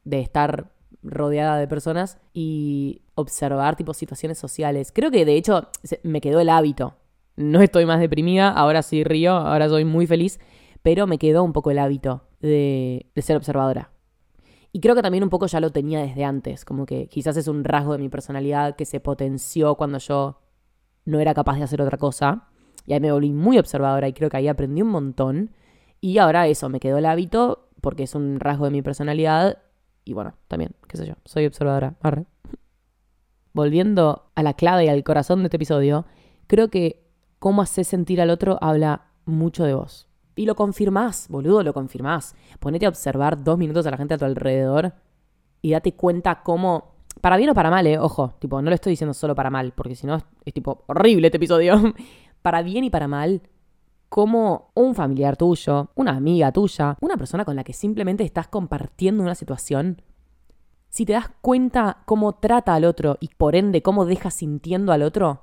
de 0.03 0.19
estar 0.19 0.71
rodeada 1.03 1.59
de 1.59 1.67
personas 1.67 2.17
y 2.33 3.03
observar 3.13 3.75
tipo 3.75 3.93
situaciones 3.93 4.39
sociales. 4.39 4.91
Creo 4.91 5.11
que 5.11 5.25
de 5.25 5.35
hecho 5.35 5.69
me 6.01 6.21
quedó 6.21 6.39
el 6.39 6.49
hábito. 6.49 6.95
No 7.35 7.61
estoy 7.61 7.85
más 7.85 7.99
deprimida, 7.99 8.49
ahora 8.49 8.81
sí 8.81 9.03
río, 9.03 9.33
ahora 9.33 9.69
soy 9.69 9.85
muy 9.85 10.07
feliz, 10.07 10.39
pero 10.81 11.05
me 11.05 11.19
quedó 11.19 11.43
un 11.43 11.53
poco 11.53 11.69
el 11.69 11.77
hábito 11.77 12.23
de, 12.39 13.11
de 13.13 13.21
ser 13.21 13.37
observadora. 13.37 13.91
Y 14.71 14.81
creo 14.81 14.95
que 14.95 15.01
también 15.01 15.23
un 15.23 15.29
poco 15.29 15.47
ya 15.47 15.59
lo 15.59 15.71
tenía 15.71 16.01
desde 16.01 16.23
antes, 16.23 16.63
como 16.63 16.85
que 16.85 17.07
quizás 17.07 17.37
es 17.37 17.47
un 17.47 17.63
rasgo 17.63 17.93
de 17.93 17.99
mi 17.99 18.09
personalidad 18.09 18.75
que 18.75 18.85
se 18.85 18.99
potenció 18.99 19.75
cuando 19.75 19.97
yo 19.97 20.39
no 21.05 21.19
era 21.19 21.33
capaz 21.33 21.57
de 21.57 21.63
hacer 21.63 21.81
otra 21.81 21.97
cosa. 21.97 22.47
Y 22.85 22.93
ahí 22.93 22.99
me 22.99 23.11
volví 23.11 23.31
muy 23.31 23.57
observadora 23.57 24.07
y 24.07 24.13
creo 24.13 24.29
que 24.29 24.37
ahí 24.37 24.47
aprendí 24.47 24.81
un 24.81 24.89
montón. 24.89 25.51
Y 26.01 26.17
ahora 26.19 26.47
eso, 26.47 26.69
me 26.69 26.79
quedó 26.79 26.97
el 26.97 27.05
hábito 27.05 27.69
porque 27.81 28.03
es 28.03 28.15
un 28.15 28.39
rasgo 28.39 28.65
de 28.65 28.71
mi 28.71 28.81
personalidad 28.81 29.59
y 30.05 30.13
bueno, 30.13 30.33
también, 30.47 30.71
qué 30.87 30.97
sé 30.97 31.05
yo, 31.05 31.13
soy 31.25 31.45
observadora. 31.45 31.95
Volviendo 33.53 34.31
a 34.35 34.43
la 34.43 34.53
clave 34.53 34.85
y 34.85 34.89
al 34.89 35.03
corazón 35.03 35.39
de 35.39 35.45
este 35.45 35.57
episodio, 35.57 36.05
creo 36.47 36.69
que 36.69 37.05
cómo 37.37 37.61
haces 37.61 37.87
sentir 37.87 38.19
al 38.19 38.31
otro 38.31 38.57
habla 38.61 39.11
mucho 39.25 39.63
de 39.65 39.73
vos. 39.75 40.08
Y 40.39 40.45
lo 40.45 40.55
confirmás, 40.55 41.27
boludo, 41.27 41.63
lo 41.63 41.73
confirmás. 41.73 42.33
Ponete 42.61 42.85
a 42.85 42.89
observar 42.89 43.43
dos 43.43 43.57
minutos 43.57 43.85
a 43.85 43.91
la 43.91 43.97
gente 43.97 44.13
a 44.13 44.17
tu 44.17 44.23
alrededor 44.23 44.93
y 45.61 45.71
date 45.71 45.95
cuenta 45.95 46.43
cómo. 46.43 46.93
Para 47.19 47.35
bien 47.35 47.49
o 47.49 47.53
para 47.53 47.69
mal, 47.69 47.85
eh, 47.85 47.99
ojo, 47.99 48.35
tipo, 48.39 48.61
no 48.61 48.69
lo 48.69 48.73
estoy 48.73 48.91
diciendo 48.91 49.13
solo 49.13 49.35
para 49.35 49.49
mal, 49.49 49.73
porque 49.73 49.95
si 49.95 50.07
no 50.07 50.15
es, 50.15 50.53
tipo 50.53 50.85
horrible 50.87 51.27
este 51.27 51.35
episodio. 51.35 51.93
para 52.41 52.61
bien 52.61 52.85
y 52.85 52.89
para 52.89 53.09
mal, 53.09 53.41
cómo 54.07 54.71
un 54.75 54.95
familiar 54.95 55.35
tuyo, 55.35 55.89
una 55.95 56.15
amiga 56.15 56.53
tuya, 56.53 56.95
una 57.01 57.17
persona 57.17 57.43
con 57.43 57.57
la 57.57 57.65
que 57.65 57.73
simplemente 57.73 58.23
estás 58.23 58.47
compartiendo 58.47 59.21
una 59.21 59.35
situación, 59.35 60.01
si 60.87 61.05
te 61.05 61.11
das 61.11 61.31
cuenta 61.41 62.03
cómo 62.05 62.35
trata 62.35 62.75
al 62.75 62.85
otro 62.85 63.17
y 63.19 63.27
por 63.35 63.57
ende 63.57 63.81
cómo 63.81 64.05
deja 64.05 64.31
sintiendo 64.31 64.93
al 64.93 65.01
otro, 65.01 65.41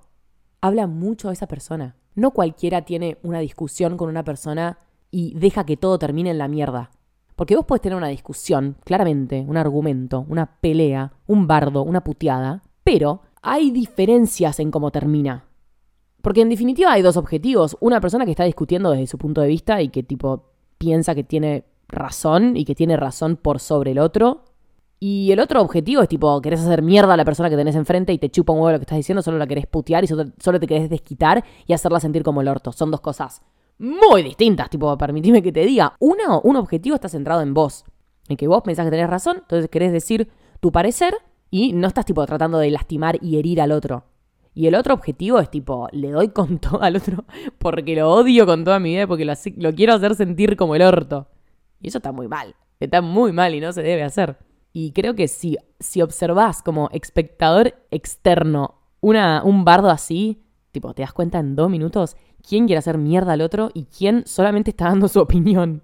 habla 0.62 0.86
mucho 0.86 1.28
de 1.28 1.34
esa 1.34 1.48
persona. 1.48 1.96
No 2.16 2.32
cualquiera 2.32 2.82
tiene 2.82 3.18
una 3.22 3.38
discusión 3.38 3.96
con 3.96 4.08
una 4.08 4.24
persona 4.24 4.78
y 5.10 5.34
deja 5.38 5.64
que 5.64 5.76
todo 5.76 5.98
termine 5.98 6.30
en 6.30 6.38
la 6.38 6.48
mierda. 6.48 6.90
Porque 7.36 7.54
vos 7.54 7.66
podés 7.66 7.82
tener 7.82 7.96
una 7.96 8.08
discusión, 8.08 8.76
claramente, 8.84 9.44
un 9.46 9.58
argumento, 9.58 10.24
una 10.28 10.46
pelea, 10.46 11.12
un 11.26 11.46
bardo, 11.46 11.82
una 11.82 12.02
puteada, 12.02 12.62
pero 12.82 13.20
hay 13.42 13.70
diferencias 13.70 14.58
en 14.58 14.70
cómo 14.70 14.90
termina. 14.90 15.44
Porque 16.22 16.40
en 16.40 16.48
definitiva 16.48 16.90
hay 16.90 17.02
dos 17.02 17.16
objetivos. 17.16 17.76
Una 17.78 18.00
persona 18.00 18.24
que 18.24 18.32
está 18.32 18.44
discutiendo 18.44 18.90
desde 18.90 19.06
su 19.06 19.18
punto 19.18 19.42
de 19.42 19.48
vista 19.48 19.80
y 19.82 19.90
que 19.90 20.02
tipo 20.02 20.50
piensa 20.78 21.14
que 21.14 21.22
tiene 21.22 21.64
razón 21.88 22.56
y 22.56 22.64
que 22.64 22.74
tiene 22.74 22.96
razón 22.96 23.36
por 23.36 23.60
sobre 23.60 23.92
el 23.92 23.98
otro. 23.98 24.44
Y 25.08 25.30
el 25.30 25.38
otro 25.38 25.62
objetivo 25.62 26.02
es 26.02 26.08
tipo, 26.08 26.42
querés 26.42 26.62
hacer 26.62 26.82
mierda 26.82 27.14
a 27.14 27.16
la 27.16 27.24
persona 27.24 27.48
que 27.48 27.54
tenés 27.54 27.76
enfrente 27.76 28.12
y 28.12 28.18
te 28.18 28.28
chupa 28.28 28.52
un 28.52 28.58
huevo 28.58 28.72
lo 28.72 28.78
que 28.80 28.82
estás 28.82 28.96
diciendo, 28.96 29.22
solo 29.22 29.38
la 29.38 29.46
querés 29.46 29.68
putear 29.68 30.02
y 30.02 30.08
solo, 30.08 30.32
te 30.58 30.66
querés 30.66 30.90
desquitar 30.90 31.44
y 31.64 31.74
hacerla 31.74 32.00
sentir 32.00 32.24
como 32.24 32.40
el 32.40 32.48
orto. 32.48 32.72
Son 32.72 32.90
dos 32.90 33.00
cosas 33.00 33.40
muy 33.78 34.24
distintas, 34.24 34.68
tipo, 34.68 34.98
permitime 34.98 35.42
que 35.42 35.52
te 35.52 35.64
diga. 35.64 35.94
Uno, 36.00 36.40
un 36.40 36.56
objetivo 36.56 36.96
está 36.96 37.08
centrado 37.08 37.40
en 37.42 37.54
vos, 37.54 37.84
en 38.26 38.36
que 38.36 38.48
vos 38.48 38.62
pensás 38.64 38.84
que 38.84 38.90
tenés 38.90 39.08
razón, 39.08 39.36
entonces 39.42 39.70
querés 39.70 39.92
decir 39.92 40.28
tu 40.58 40.72
parecer 40.72 41.14
y 41.52 41.72
no 41.72 41.86
estás 41.86 42.04
tipo 42.04 42.26
tratando 42.26 42.58
de 42.58 42.72
lastimar 42.72 43.16
y 43.22 43.38
herir 43.38 43.60
al 43.60 43.70
otro. 43.70 44.06
Y 44.54 44.66
el 44.66 44.74
otro 44.74 44.92
objetivo 44.92 45.38
es 45.38 45.48
tipo, 45.52 45.86
le 45.92 46.10
doy 46.10 46.30
con 46.30 46.58
todo 46.58 46.82
al 46.82 46.96
otro 46.96 47.24
porque 47.58 47.94
lo 47.94 48.10
odio 48.10 48.44
con 48.44 48.64
toda 48.64 48.80
mi 48.80 48.94
vida, 48.94 49.06
porque 49.06 49.24
lo, 49.24 49.34
lo 49.58 49.72
quiero 49.72 49.94
hacer 49.94 50.16
sentir 50.16 50.56
como 50.56 50.74
el 50.74 50.82
orto. 50.82 51.28
Y 51.80 51.86
eso 51.90 51.98
está 51.98 52.10
muy 52.10 52.26
mal. 52.26 52.56
Está 52.80 53.02
muy 53.02 53.30
mal 53.30 53.54
y 53.54 53.60
no 53.60 53.72
se 53.72 53.84
debe 53.84 54.02
hacer. 54.02 54.36
Y 54.78 54.92
creo 54.92 55.14
que 55.14 55.26
si, 55.26 55.56
si 55.80 56.02
observás 56.02 56.62
como 56.62 56.90
espectador 56.92 57.76
externo 57.90 58.74
una, 59.00 59.42
un 59.42 59.64
bardo 59.64 59.88
así, 59.88 60.44
tipo, 60.70 60.92
te 60.92 61.00
das 61.00 61.14
cuenta 61.14 61.38
en 61.38 61.56
dos 61.56 61.70
minutos 61.70 62.14
quién 62.46 62.66
quiere 62.66 62.80
hacer 62.80 62.98
mierda 62.98 63.32
al 63.32 63.40
otro 63.40 63.70
y 63.72 63.86
quién 63.86 64.24
solamente 64.26 64.72
está 64.72 64.90
dando 64.90 65.08
su 65.08 65.18
opinión. 65.18 65.82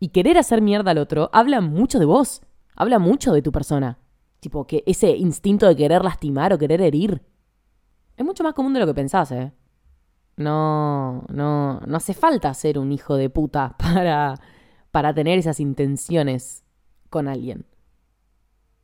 Y 0.00 0.08
querer 0.08 0.36
hacer 0.36 0.62
mierda 0.62 0.90
al 0.90 0.98
otro 0.98 1.30
habla 1.32 1.60
mucho 1.60 2.00
de 2.00 2.06
vos, 2.06 2.42
habla 2.74 2.98
mucho 2.98 3.32
de 3.32 3.40
tu 3.40 3.52
persona. 3.52 4.00
Tipo, 4.40 4.66
que 4.66 4.82
ese 4.84 5.16
instinto 5.16 5.68
de 5.68 5.76
querer 5.76 6.02
lastimar 6.02 6.52
o 6.52 6.58
querer 6.58 6.80
herir 6.80 7.22
es 8.16 8.24
mucho 8.24 8.42
más 8.42 8.54
común 8.54 8.74
de 8.74 8.80
lo 8.80 8.86
que 8.86 8.94
pensás, 8.94 9.30
¿eh? 9.30 9.52
No, 10.36 11.22
no, 11.28 11.78
no 11.78 11.96
hace 11.96 12.14
falta 12.14 12.52
ser 12.52 12.80
un 12.80 12.90
hijo 12.90 13.14
de 13.14 13.30
puta 13.30 13.76
para, 13.78 14.34
para 14.90 15.14
tener 15.14 15.38
esas 15.38 15.60
intenciones 15.60 16.64
con 17.10 17.28
alguien. 17.28 17.66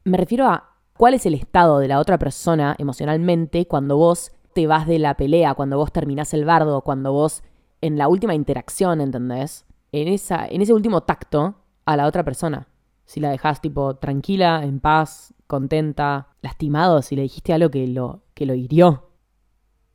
Me 0.05 0.19
refiero 0.19 0.47
a 0.47 0.77
cuál 0.97 1.15
es 1.15 1.27
el 1.27 1.35
estado 1.35 1.79
de 1.79 1.89
la 1.89 1.99
otra 1.99 2.19
persona 2.19 2.75
emocionalmente 2.79 3.67
cuando 3.67 3.97
vos 3.97 4.33
te 4.53 4.67
vas 4.67 4.87
de 4.87 4.99
la 4.99 5.17
pelea, 5.17 5.55
cuando 5.55 5.79
vos 5.79 5.93
terminás 5.93 6.35
el 6.35 6.45
bardo, 6.45 6.83
cuando 6.83 7.13
vos 7.13 7.43
en 7.81 7.99
la 7.99 8.09
última 8.09 8.35
interacción, 8.35 9.01
¿entendés? 9.01 9.67
En, 9.93 10.09
esa, 10.09 10.47
en 10.47 10.63
ese 10.63 10.73
último 10.73 11.03
tacto 11.03 11.57
a 11.85 11.97
la 11.97 12.07
otra 12.07 12.25
persona. 12.25 12.69
Si 13.05 13.21
la 13.21 13.31
dejás 13.31 13.61
tipo 13.61 13.97
tranquila, 13.97 14.63
en 14.65 14.81
paz, 14.81 15.35
contenta, 15.47 16.29
lastimado, 16.43 17.03
si 17.03 17.17
le 17.17 17.23
dijiste 17.23 17.53
algo 17.53 17.71
que 17.71 17.87
lo, 17.87 18.23
que 18.35 18.47
lo 18.47 18.55
hirió. 18.55 19.11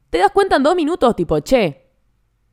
Te 0.10 0.18
das 0.18 0.32
cuenta 0.32 0.58
en 0.58 0.64
dos 0.64 0.76
minutos, 0.76 1.16
tipo, 1.16 1.40
che, 1.40 1.81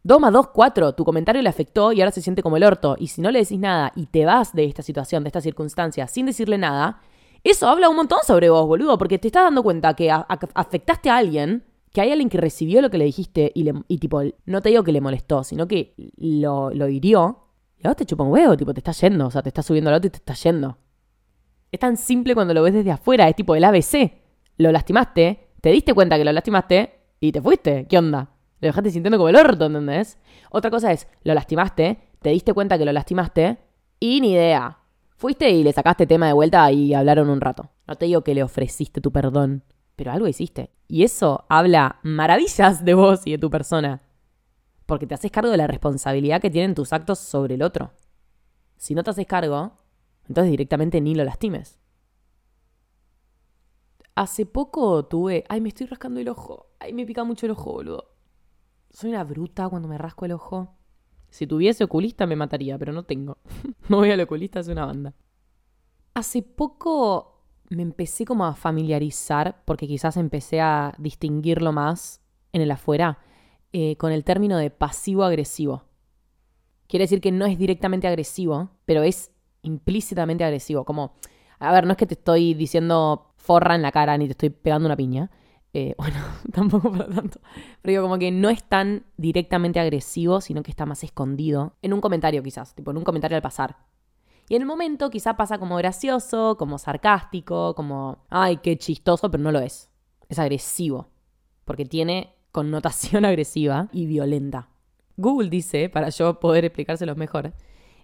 dos, 0.02 0.48
cuatro, 0.48 0.94
tu 0.94 1.04
comentario 1.04 1.42
le 1.42 1.48
afectó 1.48 1.92
y 1.92 2.00
ahora 2.00 2.12
se 2.12 2.22
siente 2.22 2.42
como 2.42 2.56
el 2.56 2.64
orto. 2.64 2.96
Y 2.98 3.08
si 3.08 3.20
no 3.20 3.30
le 3.30 3.40
decís 3.40 3.58
nada 3.58 3.92
y 3.94 4.06
te 4.06 4.24
vas 4.24 4.52
de 4.54 4.64
esta 4.64 4.82
situación, 4.82 5.24
de 5.24 5.28
esta 5.28 5.40
circunstancia, 5.40 6.06
sin 6.06 6.26
decirle 6.26 6.58
nada, 6.58 7.00
eso 7.44 7.68
habla 7.68 7.88
un 7.88 7.96
montón 7.96 8.20
sobre 8.26 8.50
vos, 8.50 8.66
boludo, 8.66 8.98
porque 8.98 9.18
te 9.18 9.28
estás 9.28 9.44
dando 9.44 9.62
cuenta 9.62 9.94
que 9.94 10.10
afectaste 10.10 11.10
a 11.10 11.16
alguien, 11.16 11.64
que 11.92 12.00
hay 12.00 12.10
alguien 12.10 12.28
que 12.28 12.38
recibió 12.38 12.82
lo 12.82 12.90
que 12.90 12.98
le 12.98 13.04
dijiste 13.04 13.52
y, 13.54 13.64
le, 13.64 13.72
tipo, 13.98 14.22
no 14.46 14.60
te 14.60 14.68
digo 14.70 14.82
que 14.82 14.92
le 14.92 15.00
molestó, 15.00 15.44
sino 15.44 15.66
que 15.66 15.94
lo, 16.16 16.70
lo 16.70 16.88
hirió. 16.88 17.44
Y 17.78 17.86
ahora 17.86 17.94
te 17.94 18.06
chupa 18.06 18.24
un 18.24 18.32
huevo, 18.32 18.56
tipo, 18.56 18.74
te 18.74 18.80
está 18.80 18.92
yendo, 18.92 19.26
o 19.26 19.30
sea, 19.30 19.42
te 19.42 19.50
está 19.50 19.62
subiendo 19.62 19.90
al 19.90 19.96
otro 19.96 20.08
y 20.08 20.10
te 20.10 20.18
está 20.18 20.34
yendo. 20.34 20.78
Es 21.70 21.80
tan 21.80 21.96
simple 21.96 22.34
cuando 22.34 22.54
lo 22.54 22.62
ves 22.62 22.74
desde 22.74 22.90
afuera, 22.90 23.28
es 23.28 23.36
tipo 23.36 23.54
el 23.54 23.62
ABC. 23.62 24.12
Lo 24.56 24.72
lastimaste, 24.72 25.48
te 25.60 25.70
diste 25.70 25.94
cuenta 25.94 26.16
que 26.16 26.24
lo 26.24 26.32
lastimaste, 26.32 26.98
y 27.20 27.32
te 27.32 27.42
fuiste. 27.42 27.86
¿Qué 27.88 27.98
onda? 27.98 28.30
Lo 28.60 28.66
dejaste 28.66 28.90
sintiendo 28.90 29.18
como 29.18 29.28
el 29.28 29.36
orto, 29.36 29.66
¿entendés? 29.66 30.18
Otra 30.50 30.70
cosa 30.70 30.92
es, 30.92 31.06
lo 31.22 31.34
lastimaste, 31.34 31.98
te 32.20 32.30
diste 32.30 32.52
cuenta 32.52 32.76
que 32.78 32.84
lo 32.84 32.92
lastimaste 32.92 33.58
y 34.00 34.20
ni 34.20 34.32
idea. 34.32 34.78
Fuiste 35.16 35.50
y 35.50 35.62
le 35.62 35.72
sacaste 35.72 36.06
tema 36.06 36.26
de 36.26 36.32
vuelta 36.32 36.70
y 36.70 36.94
hablaron 36.94 37.28
un 37.28 37.40
rato. 37.40 37.70
No 37.86 37.96
te 37.96 38.06
digo 38.06 38.22
que 38.22 38.34
le 38.34 38.42
ofreciste 38.42 39.00
tu 39.00 39.12
perdón, 39.12 39.64
pero 39.96 40.12
algo 40.12 40.28
hiciste. 40.28 40.70
Y 40.86 41.02
eso 41.02 41.44
habla 41.48 41.98
maravillas 42.02 42.84
de 42.84 42.94
vos 42.94 43.26
y 43.26 43.32
de 43.32 43.38
tu 43.38 43.50
persona. 43.50 44.02
Porque 44.86 45.06
te 45.06 45.14
haces 45.14 45.30
cargo 45.30 45.50
de 45.50 45.56
la 45.56 45.66
responsabilidad 45.66 46.40
que 46.40 46.50
tienen 46.50 46.74
tus 46.74 46.92
actos 46.92 47.18
sobre 47.18 47.54
el 47.54 47.62
otro. 47.62 47.92
Si 48.76 48.94
no 48.94 49.02
te 49.02 49.10
haces 49.10 49.26
cargo, 49.26 49.72
entonces 50.28 50.50
directamente 50.50 51.00
ni 51.00 51.14
lo 51.14 51.24
lastimes. 51.24 51.78
Hace 54.14 54.46
poco 54.46 55.04
tuve. 55.06 55.44
Ay, 55.48 55.60
me 55.60 55.68
estoy 55.68 55.86
rascando 55.86 56.20
el 56.20 56.28
ojo. 56.28 56.70
Ay, 56.80 56.92
me 56.92 57.06
pica 57.06 57.24
mucho 57.24 57.46
el 57.46 57.52
ojo, 57.52 57.72
boludo. 57.72 58.17
Soy 58.98 59.10
una 59.10 59.22
bruta 59.22 59.68
cuando 59.68 59.86
me 59.86 59.96
rasco 59.96 60.24
el 60.24 60.32
ojo. 60.32 60.74
Si 61.30 61.46
tuviese 61.46 61.84
oculista 61.84 62.26
me 62.26 62.34
mataría, 62.34 62.76
pero 62.76 62.92
no 62.92 63.04
tengo. 63.04 63.38
no 63.88 63.98
voy 63.98 64.10
al 64.10 64.20
oculista, 64.20 64.58
es 64.58 64.66
una 64.66 64.86
banda. 64.86 65.14
Hace 66.14 66.42
poco 66.42 67.44
me 67.70 67.82
empecé 67.82 68.24
como 68.24 68.44
a 68.44 68.56
familiarizar, 68.56 69.62
porque 69.64 69.86
quizás 69.86 70.16
empecé 70.16 70.60
a 70.60 70.96
distinguirlo 70.98 71.70
más 71.70 72.22
en 72.52 72.60
el 72.60 72.72
afuera, 72.72 73.20
eh, 73.72 73.96
con 73.98 74.10
el 74.10 74.24
término 74.24 74.58
de 74.58 74.70
pasivo-agresivo. 74.70 75.84
Quiere 76.88 77.04
decir 77.04 77.20
que 77.20 77.30
no 77.30 77.46
es 77.46 77.56
directamente 77.56 78.08
agresivo, 78.08 78.70
pero 78.84 79.04
es 79.04 79.30
implícitamente 79.62 80.42
agresivo. 80.42 80.84
Como, 80.84 81.14
a 81.60 81.70
ver, 81.70 81.86
no 81.86 81.92
es 81.92 81.98
que 81.98 82.06
te 82.08 82.14
estoy 82.14 82.52
diciendo 82.54 83.32
forra 83.36 83.76
en 83.76 83.82
la 83.82 83.92
cara 83.92 84.18
ni 84.18 84.26
te 84.26 84.32
estoy 84.32 84.50
pegando 84.50 84.86
una 84.86 84.96
piña. 84.96 85.30
Eh, 85.74 85.94
bueno, 85.98 86.16
tampoco 86.52 86.90
para 86.90 87.08
tanto. 87.08 87.40
Pero 87.82 87.92
digo, 87.92 88.02
como 88.02 88.18
que 88.18 88.30
no 88.30 88.50
es 88.50 88.64
tan 88.64 89.04
directamente 89.16 89.80
agresivo, 89.80 90.40
sino 90.40 90.62
que 90.62 90.70
está 90.70 90.86
más 90.86 91.04
escondido. 91.04 91.74
En 91.82 91.92
un 91.92 92.00
comentario 92.00 92.42
quizás, 92.42 92.74
tipo 92.74 92.90
en 92.90 92.98
un 92.98 93.04
comentario 93.04 93.36
al 93.36 93.42
pasar. 93.42 93.76
Y 94.48 94.56
en 94.56 94.62
el 94.62 94.66
momento 94.66 95.10
quizá 95.10 95.36
pasa 95.36 95.58
como 95.58 95.76
gracioso, 95.76 96.56
como 96.56 96.78
sarcástico, 96.78 97.74
como, 97.74 98.24
ay, 98.30 98.58
qué 98.58 98.78
chistoso, 98.78 99.30
pero 99.30 99.42
no 99.42 99.52
lo 99.52 99.60
es. 99.60 99.90
Es 100.28 100.38
agresivo. 100.38 101.08
Porque 101.64 101.84
tiene 101.84 102.34
connotación 102.50 103.24
agresiva 103.26 103.88
y 103.92 104.06
violenta. 104.06 104.68
Google 105.16 105.50
dice, 105.50 105.88
para 105.90 106.08
yo 106.10 106.38
poder 106.40 106.64
explicárselo 106.64 107.14
mejor, 107.16 107.52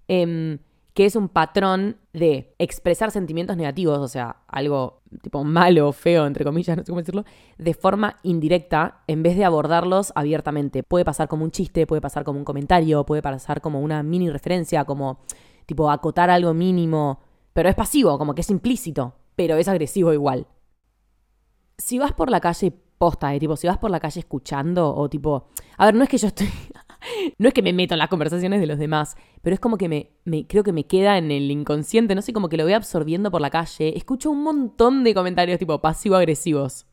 eh, 0.08 0.58
que 0.94 1.04
es 1.06 1.16
un 1.16 1.28
patrón 1.28 1.96
de 2.12 2.54
expresar 2.58 3.10
sentimientos 3.10 3.56
negativos, 3.56 3.98
o 3.98 4.06
sea, 4.06 4.36
algo 4.46 5.02
tipo 5.22 5.42
malo, 5.42 5.92
feo, 5.92 6.24
entre 6.24 6.44
comillas, 6.44 6.76
no 6.76 6.84
sé 6.84 6.90
cómo 6.90 7.00
decirlo, 7.00 7.24
de 7.58 7.74
forma 7.74 8.16
indirecta 8.22 9.02
en 9.08 9.24
vez 9.24 9.36
de 9.36 9.44
abordarlos 9.44 10.12
abiertamente. 10.14 10.84
Puede 10.84 11.04
pasar 11.04 11.26
como 11.26 11.44
un 11.44 11.50
chiste, 11.50 11.86
puede 11.86 12.00
pasar 12.00 12.22
como 12.22 12.38
un 12.38 12.44
comentario, 12.44 13.04
puede 13.04 13.22
pasar 13.22 13.60
como 13.60 13.80
una 13.80 14.04
mini 14.04 14.30
referencia, 14.30 14.84
como 14.84 15.18
tipo 15.66 15.90
acotar 15.90 16.30
algo 16.30 16.54
mínimo, 16.54 17.18
pero 17.52 17.68
es 17.68 17.74
pasivo, 17.74 18.16
como 18.16 18.34
que 18.34 18.42
es 18.42 18.50
implícito, 18.50 19.14
pero 19.34 19.56
es 19.56 19.66
agresivo 19.66 20.12
igual. 20.12 20.46
Si 21.76 21.98
vas 21.98 22.12
por 22.12 22.30
la 22.30 22.40
calle 22.40 22.72
posta, 22.98 23.34
eh, 23.34 23.40
tipo, 23.40 23.56
si 23.56 23.66
vas 23.66 23.78
por 23.78 23.90
la 23.90 23.98
calle 23.98 24.20
escuchando 24.20 24.94
o 24.94 25.08
tipo, 25.08 25.48
a 25.76 25.86
ver, 25.86 25.94
no 25.96 26.04
es 26.04 26.08
que 26.08 26.18
yo 26.18 26.28
estoy 26.28 26.48
no 27.38 27.48
es 27.48 27.54
que 27.54 27.62
me 27.62 27.72
meto 27.72 27.94
en 27.94 27.98
las 27.98 28.08
conversaciones 28.08 28.60
de 28.60 28.66
los 28.66 28.78
demás, 28.78 29.16
pero 29.42 29.54
es 29.54 29.60
como 29.60 29.76
que 29.76 29.88
me, 29.88 30.46
creo 30.46 30.62
que 30.62 30.72
me 30.72 30.86
queda 30.86 31.18
en 31.18 31.30
el 31.30 31.50
inconsciente, 31.50 32.14
no 32.14 32.22
sé, 32.22 32.32
como 32.32 32.48
que 32.48 32.56
lo 32.56 32.64
voy 32.64 32.72
absorbiendo 32.72 33.30
por 33.30 33.40
la 33.40 33.50
calle. 33.50 33.96
Escucho 33.96 34.30
un 34.30 34.42
montón 34.42 35.04
de 35.04 35.14
comentarios 35.14 35.58
tipo 35.58 35.80
pasivo-agresivos. 35.80 36.86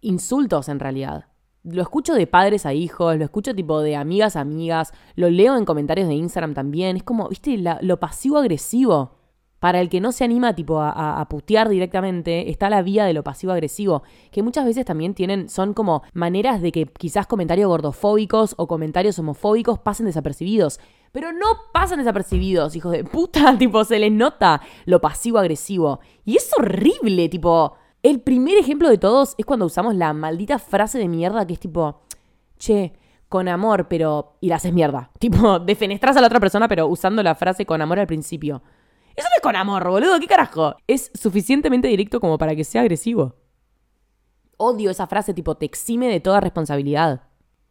Insultos 0.00 0.68
en 0.68 0.80
realidad. 0.80 1.26
Lo 1.64 1.82
escucho 1.82 2.14
de 2.14 2.26
padres 2.26 2.64
a 2.64 2.72
hijos, 2.72 3.16
lo 3.16 3.24
escucho 3.24 3.54
tipo 3.54 3.82
de 3.82 3.96
amigas 3.96 4.36
a 4.36 4.40
amigas, 4.40 4.92
lo 5.16 5.28
leo 5.28 5.56
en 5.56 5.64
comentarios 5.64 6.08
de 6.08 6.14
Instagram 6.14 6.54
también. 6.54 6.96
Es 6.96 7.02
como, 7.02 7.28
viste, 7.28 7.58
lo 7.58 8.00
pasivo-agresivo. 8.00 9.17
Para 9.60 9.80
el 9.80 9.88
que 9.88 10.00
no 10.00 10.12
se 10.12 10.24
anima 10.24 10.54
tipo 10.54 10.80
a, 10.80 11.26
putear 11.28 11.68
directamente, 11.68 12.50
está 12.50 12.70
la 12.70 12.82
vía 12.82 13.04
de 13.04 13.12
lo 13.12 13.24
pasivo-agresivo, 13.24 14.02
que 14.30 14.42
muchas 14.42 14.64
veces 14.64 14.84
también 14.84 15.14
tienen, 15.14 15.48
son 15.48 15.74
como 15.74 16.02
maneras 16.14 16.62
de 16.62 16.70
que 16.70 16.86
quizás 16.86 17.26
comentarios 17.26 17.68
gordofóbicos 17.68 18.54
o 18.56 18.68
comentarios 18.68 19.18
homofóbicos 19.18 19.80
pasen 19.80 20.06
desapercibidos. 20.06 20.78
Pero 21.10 21.32
no 21.32 21.46
pasan 21.72 21.98
desapercibidos, 21.98 22.76
hijos 22.76 22.92
de 22.92 23.02
puta, 23.02 23.56
tipo, 23.58 23.84
se 23.84 23.98
les 23.98 24.12
nota 24.12 24.60
lo 24.84 25.00
pasivo-agresivo. 25.00 26.00
Y 26.24 26.36
es 26.36 26.50
horrible, 26.56 27.28
tipo, 27.28 27.74
el 28.02 28.20
primer 28.20 28.58
ejemplo 28.58 28.88
de 28.88 28.98
todos 28.98 29.34
es 29.38 29.44
cuando 29.44 29.66
usamos 29.66 29.96
la 29.96 30.12
maldita 30.12 30.58
frase 30.60 30.98
de 30.98 31.08
mierda 31.08 31.46
que 31.46 31.54
es 31.54 31.60
tipo, 31.60 32.02
che, 32.58 32.92
con 33.28 33.48
amor, 33.48 33.88
pero... 33.88 34.36
y 34.40 34.48
la 34.48 34.56
haces 34.56 34.72
mierda. 34.72 35.10
Tipo, 35.18 35.58
defenestras 35.58 36.16
a 36.16 36.20
la 36.20 36.28
otra 36.28 36.40
persona, 36.40 36.68
pero 36.68 36.86
usando 36.86 37.22
la 37.22 37.34
frase 37.34 37.66
con 37.66 37.82
amor 37.82 37.98
al 37.98 38.06
principio. 38.06 38.62
Eso 39.18 39.26
no 39.30 39.34
es 39.34 39.42
con 39.42 39.56
amor, 39.56 39.88
boludo, 39.88 40.20
¿qué 40.20 40.28
carajo? 40.28 40.76
Es 40.86 41.10
suficientemente 41.12 41.88
directo 41.88 42.20
como 42.20 42.38
para 42.38 42.54
que 42.54 42.62
sea 42.62 42.82
agresivo. 42.82 43.34
Odio 44.58 44.92
esa 44.92 45.08
frase 45.08 45.34
tipo 45.34 45.56
te 45.56 45.66
exime 45.66 46.06
de 46.06 46.20
toda 46.20 46.40
responsabilidad. 46.40 47.22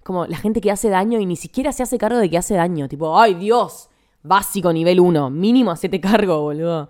Como 0.04 0.26
la 0.26 0.36
gente 0.36 0.60
que 0.60 0.72
hace 0.72 0.90
daño 0.90 1.22
y 1.22 1.26
ni 1.26 1.38
siquiera 1.38 1.72
se 1.72 1.84
hace 1.84 1.98
cargo 1.98 2.18
de 2.18 2.30
que 2.30 2.38
hace 2.38 2.56
daño. 2.56 2.90
Tipo, 2.90 3.18
ay 3.18 3.36
Dios, 3.36 3.90
básico 4.24 4.74
nivel 4.74 5.00
1, 5.00 5.30
mínimo 5.30 5.72
hacete 5.72 6.02
cargo, 6.02 6.42
boludo. 6.42 6.90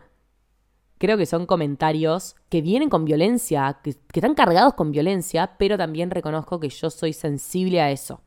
Creo 0.98 1.20
que 1.20 1.28
son 1.28 1.46
comentarios 1.46 2.36
que 2.50 2.64
vienen 2.64 2.90
con 2.90 3.06
violencia, 3.06 3.80
que, 3.84 3.92
están 4.12 4.34
cargados 4.34 4.74
con 4.74 4.92
violencia, 4.92 5.56
pero 5.60 5.78
también 5.78 6.10
reconozco 6.10 6.60
que 6.60 6.70
yo 6.70 6.90
soy 6.90 7.14
sensible 7.14 7.80
a 7.80 7.92
eso. 7.92 8.22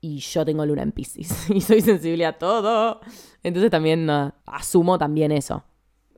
Y 0.00 0.18
yo 0.18 0.44
tengo 0.44 0.66
luna 0.66 0.82
en 0.82 0.90
Pisces 0.90 1.48
y 1.54 1.60
soy 1.60 1.80
sensible 1.80 2.26
a 2.26 2.36
todo. 2.36 2.98
Entonces 3.44 3.70
también 3.70 4.10
asumo 4.46 4.98
también 4.98 5.30
eso. 5.30 5.62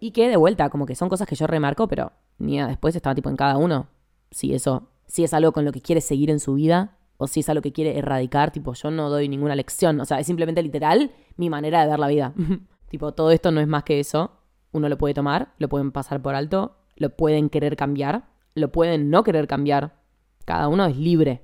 Y 0.00 0.12
que 0.12 0.28
de 0.28 0.36
vuelta, 0.36 0.70
como 0.70 0.86
que 0.86 0.94
son 0.94 1.08
cosas 1.08 1.26
que 1.26 1.34
yo 1.34 1.46
remarco, 1.46 1.88
pero 1.88 2.12
ni 2.38 2.60
después 2.60 2.94
estaba 2.94 3.14
tipo 3.14 3.28
en 3.28 3.36
cada 3.36 3.56
uno. 3.56 3.88
Si 4.30 4.54
eso, 4.54 4.88
si 5.06 5.24
es 5.24 5.34
algo 5.34 5.52
con 5.52 5.64
lo 5.64 5.72
que 5.72 5.80
quiere 5.80 6.00
seguir 6.00 6.30
en 6.30 6.40
su 6.40 6.54
vida, 6.54 6.98
o 7.16 7.26
si 7.26 7.40
es 7.40 7.48
algo 7.48 7.62
que 7.62 7.72
quiere 7.72 7.98
erradicar, 7.98 8.52
tipo, 8.52 8.74
yo 8.74 8.90
no 8.90 9.10
doy 9.10 9.28
ninguna 9.28 9.56
lección. 9.56 10.00
O 10.00 10.04
sea, 10.04 10.20
es 10.20 10.26
simplemente 10.26 10.62
literal 10.62 11.10
mi 11.36 11.50
manera 11.50 11.82
de 11.82 11.88
ver 11.88 11.98
la 11.98 12.06
vida. 12.06 12.32
tipo, 12.88 13.12
todo 13.12 13.32
esto 13.32 13.50
no 13.50 13.60
es 13.60 13.66
más 13.66 13.82
que 13.82 13.98
eso. 13.98 14.32
Uno 14.70 14.88
lo 14.88 14.96
puede 14.98 15.14
tomar, 15.14 15.52
lo 15.58 15.68
pueden 15.68 15.90
pasar 15.90 16.22
por 16.22 16.34
alto, 16.34 16.76
lo 16.94 17.16
pueden 17.16 17.48
querer 17.48 17.76
cambiar, 17.76 18.28
lo 18.54 18.70
pueden 18.70 19.10
no 19.10 19.24
querer 19.24 19.48
cambiar. 19.48 19.96
Cada 20.44 20.68
uno 20.68 20.86
es 20.86 20.96
libre. 20.96 21.42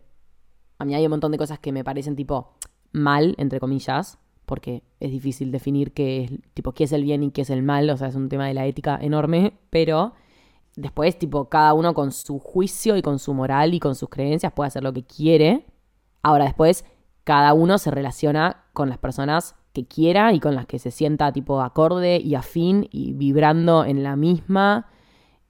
A 0.78 0.84
mí 0.84 0.94
hay 0.94 1.04
un 1.04 1.10
montón 1.10 1.32
de 1.32 1.38
cosas 1.38 1.58
que 1.58 1.72
me 1.72 1.82
parecen 1.82 2.14
tipo 2.14 2.54
mal, 2.92 3.34
entre 3.38 3.58
comillas, 3.58 4.18
porque 4.44 4.82
es 5.00 5.10
difícil 5.10 5.50
definir 5.50 5.92
qué 5.92 6.24
es, 6.24 6.32
tipo, 6.54 6.72
qué 6.72 6.84
es 6.84 6.92
el 6.92 7.02
bien 7.02 7.22
y 7.22 7.30
qué 7.30 7.42
es 7.42 7.50
el 7.50 7.62
mal, 7.62 7.88
o 7.90 7.96
sea, 7.96 8.08
es 8.08 8.14
un 8.14 8.28
tema 8.28 8.46
de 8.46 8.54
la 8.54 8.66
ética 8.66 8.98
enorme, 9.00 9.54
pero 9.70 10.14
después, 10.76 11.18
tipo, 11.18 11.48
cada 11.48 11.74
uno 11.74 11.94
con 11.94 12.12
su 12.12 12.38
juicio 12.38 12.96
y 12.96 13.02
con 13.02 13.18
su 13.18 13.34
moral 13.34 13.74
y 13.74 13.80
con 13.80 13.94
sus 13.94 14.08
creencias 14.08 14.52
puede 14.52 14.68
hacer 14.68 14.82
lo 14.82 14.92
que 14.92 15.04
quiere. 15.04 15.66
Ahora, 16.22 16.44
después, 16.44 16.84
cada 17.24 17.54
uno 17.54 17.78
se 17.78 17.90
relaciona 17.90 18.64
con 18.72 18.88
las 18.88 18.98
personas 18.98 19.56
que 19.72 19.86
quiera 19.86 20.32
y 20.32 20.40
con 20.40 20.54
las 20.54 20.66
que 20.66 20.78
se 20.78 20.90
sienta, 20.90 21.32
tipo, 21.32 21.60
acorde 21.60 22.18
y 22.18 22.34
afín 22.34 22.88
y 22.90 23.12
vibrando 23.12 23.84
en 23.84 24.02
la 24.02 24.16
misma. 24.16 24.88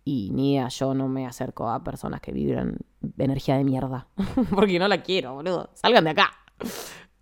Y 0.04 0.30
ni 0.32 0.58
yo 0.68 0.94
no 0.94 1.08
me 1.08 1.26
acerco 1.26 1.70
a 1.70 1.82
personas 1.82 2.20
que 2.20 2.32
vibran 2.32 2.78
energía 3.18 3.56
de 3.56 3.64
mierda. 3.64 4.08
Porque 4.54 4.78
no 4.78 4.88
la 4.88 5.02
quiero, 5.02 5.34
boludo. 5.34 5.70
Salgan 5.74 6.04
de 6.04 6.10
acá. 6.10 6.30